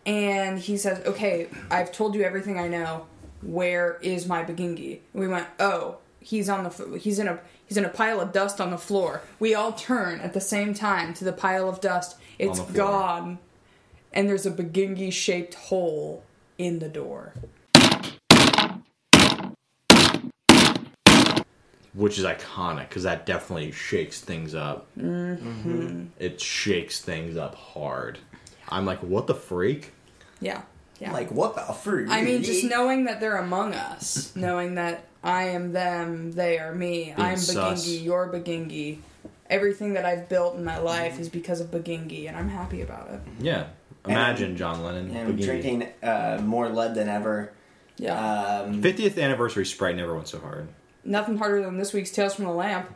And 0.04 0.58
he 0.58 0.76
says, 0.76 1.04
"Okay, 1.06 1.48
I've 1.70 1.92
told 1.92 2.14
you 2.14 2.22
everything 2.22 2.58
I 2.58 2.68
know. 2.68 3.06
Where 3.40 3.98
is 4.02 4.26
my 4.26 4.44
Bagingi?" 4.44 5.00
We 5.12 5.28
went, 5.28 5.46
"Oh, 5.60 5.98
he's 6.20 6.48
on 6.48 6.64
the 6.64 6.70
f- 6.70 7.00
he's 7.00 7.18
in 7.18 7.28
a 7.28 7.38
he's 7.64 7.76
in 7.76 7.84
a 7.84 7.88
pile 7.88 8.20
of 8.20 8.32
dust 8.32 8.60
on 8.60 8.70
the 8.70 8.78
floor." 8.78 9.22
We 9.38 9.54
all 9.54 9.72
turn 9.72 10.20
at 10.20 10.32
the 10.32 10.40
same 10.40 10.74
time 10.74 11.14
to 11.14 11.24
the 11.24 11.32
pile 11.32 11.68
of 11.68 11.80
dust. 11.80 12.16
It's 12.38 12.60
gone. 12.60 13.38
And 14.12 14.28
there's 14.28 14.44
a 14.44 14.50
Bagingi 14.50 15.12
shaped 15.12 15.54
hole 15.54 16.24
in 16.58 16.80
the 16.80 16.88
door. 16.88 17.32
which 21.94 22.18
is 22.18 22.24
iconic 22.24 22.88
because 22.88 23.02
that 23.02 23.26
definitely 23.26 23.70
shakes 23.70 24.20
things 24.20 24.54
up. 24.54 24.86
Mm-hmm. 24.98 26.06
It 26.18 26.40
shakes 26.40 27.00
things 27.00 27.36
up 27.36 27.54
hard. 27.54 28.18
I'm 28.72 28.86
like, 28.86 29.00
what 29.00 29.26
the 29.26 29.34
freak? 29.34 29.92
Yeah. 30.40 30.62
Yeah. 30.98 31.12
Like, 31.12 31.30
what 31.30 31.54
the 31.56 31.62
fruit? 31.72 32.08
I 32.10 32.22
mean, 32.22 32.42
just 32.42 32.64
knowing 32.64 33.04
that 33.04 33.20
they're 33.20 33.36
among 33.36 33.74
us, 33.74 34.34
knowing 34.36 34.76
that 34.76 35.06
I 35.22 35.44
am 35.48 35.72
them, 35.72 36.32
they 36.32 36.58
are 36.58 36.74
me. 36.74 37.12
I'm 37.16 37.36
sus. 37.36 37.86
Bagingi, 37.86 38.04
you're 38.04 38.28
Bagingi. 38.32 38.98
Everything 39.50 39.94
that 39.94 40.04
I've 40.04 40.28
built 40.28 40.56
in 40.56 40.64
my 40.64 40.78
life 40.78 41.18
is 41.18 41.28
because 41.28 41.60
of 41.60 41.70
Bagingi, 41.70 42.28
and 42.28 42.36
I'm 42.36 42.48
happy 42.48 42.82
about 42.82 43.10
it. 43.10 43.20
Yeah. 43.40 43.66
Imagine 44.06 44.56
John 44.56 44.82
Lennon. 44.82 45.10
And 45.14 45.38
Bikini. 45.38 45.44
drinking 45.44 45.88
uh, 46.02 46.40
more 46.42 46.68
lead 46.68 46.94
than 46.94 47.08
ever. 47.08 47.52
Yeah. 47.98 48.62
Um, 48.64 48.82
50th 48.82 49.20
anniversary 49.20 49.66
Sprite 49.66 49.96
never 49.96 50.14
went 50.14 50.28
so 50.28 50.38
hard. 50.38 50.68
Nothing 51.04 51.36
harder 51.38 51.62
than 51.62 51.78
this 51.78 51.92
week's 51.92 52.10
Tales 52.10 52.34
from 52.34 52.44
the 52.46 52.52
Lamp. 52.52 52.94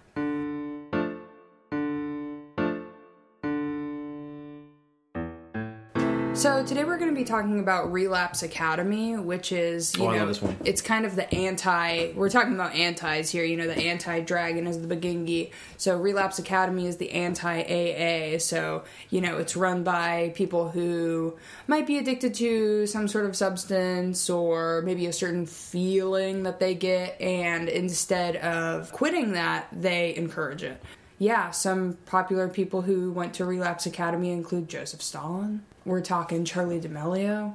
So 6.37 6.63
today 6.65 6.85
we're 6.85 6.99
going 6.99 7.11
to 7.11 7.17
be 7.19 7.25
talking 7.25 7.59
about 7.61 7.91
Relapse 7.91 8.43
Academy, 8.43 9.17
which 9.17 9.53
is 9.53 9.97
you 9.97 10.05
Oh, 10.05 10.11
know 10.13 10.19
love 10.19 10.29
this 10.29 10.43
one. 10.43 10.55
it's 10.65 10.83
kind 10.83 11.07
of 11.07 11.17
the 11.17 11.33
anti. 11.35 12.13
We're 12.15 12.29
talking 12.29 12.55
about 12.55 12.75
antis 12.75 13.31
here. 13.31 13.43
You 13.43 13.57
know, 13.57 13.67
the 13.67 13.77
anti 13.77 14.21
dragon 14.21 14.67
is 14.67 14.81
the 14.81 14.95
Bagingi. 14.95 15.51
So 15.79 15.97
Relapse 15.97 16.39
Academy 16.39 16.87
is 16.87 16.99
the 16.99 17.11
anti 17.13 17.63
AA. 17.63 18.39
So 18.39 18.85
you 19.09 19.23
know, 19.23 19.39
it's 19.39 19.57
run 19.57 19.83
by 19.83 20.33
people 20.37 20.69
who 20.71 21.37
might 21.69 21.87
be 21.87 21.97
addicted 21.97 22.35
to 22.35 22.87
some 22.87 23.09
sort 23.09 23.25
of 23.25 23.35
substance 23.35 24.29
or 24.29 24.83
maybe 24.83 25.07
a 25.07 25.15
certain 25.15 25.47
feeling 25.47 26.43
that 26.43 26.61
they 26.61 26.75
get, 26.75 27.19
and 27.19 27.67
instead 27.69 28.37
of 28.37 28.93
quitting 28.93 29.33
that, 29.33 29.69
they 29.73 30.15
encourage 30.15 30.63
it. 30.63 30.81
yeah, 31.19 31.51
some 31.51 31.95
popular 32.05 32.47
people 32.47 32.83
who 32.83 33.11
went 33.11 33.33
to 33.35 33.45
Relapse 33.47 33.87
Academy 33.87 34.31
include 34.33 34.69
Joseph 34.69 35.01
Stalin. 35.03 35.63
We're 35.87 36.01
talking 36.01 36.45
Charli 36.45 36.81
D'Amelio 36.81 37.55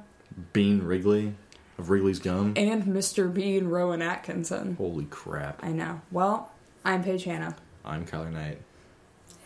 Bean 0.54 0.82
Wrigley 0.82 1.34
of 1.78 1.90
Wrigley's 1.90 2.18
Gum. 2.18 2.54
and 2.56 2.84
Mr. 2.84 3.32
Bean 3.32 3.68
Rowan 3.68 4.00
Atkinson. 4.00 4.76
Holy 4.76 5.04
crap. 5.04 5.62
I 5.62 5.68
know. 5.72 6.00
Well, 6.10 6.50
I'm 6.82 7.04
Paige 7.04 7.24
Hanna. 7.24 7.56
I'm 7.84 8.06
Kyler 8.06 8.32
Knight. 8.32 8.62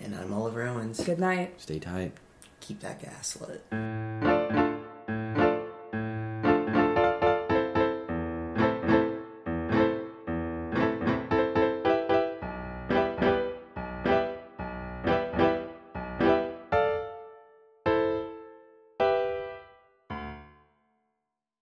And 0.00 0.14
I'm 0.14 0.32
Oliver 0.32 0.62
Owens. 0.62 1.02
Good 1.02 1.18
night. 1.18 1.60
Stay 1.60 1.80
tight. 1.80 2.12
Keep 2.60 2.78
that 2.80 3.02
gas 3.02 3.36
lit. 3.40 4.35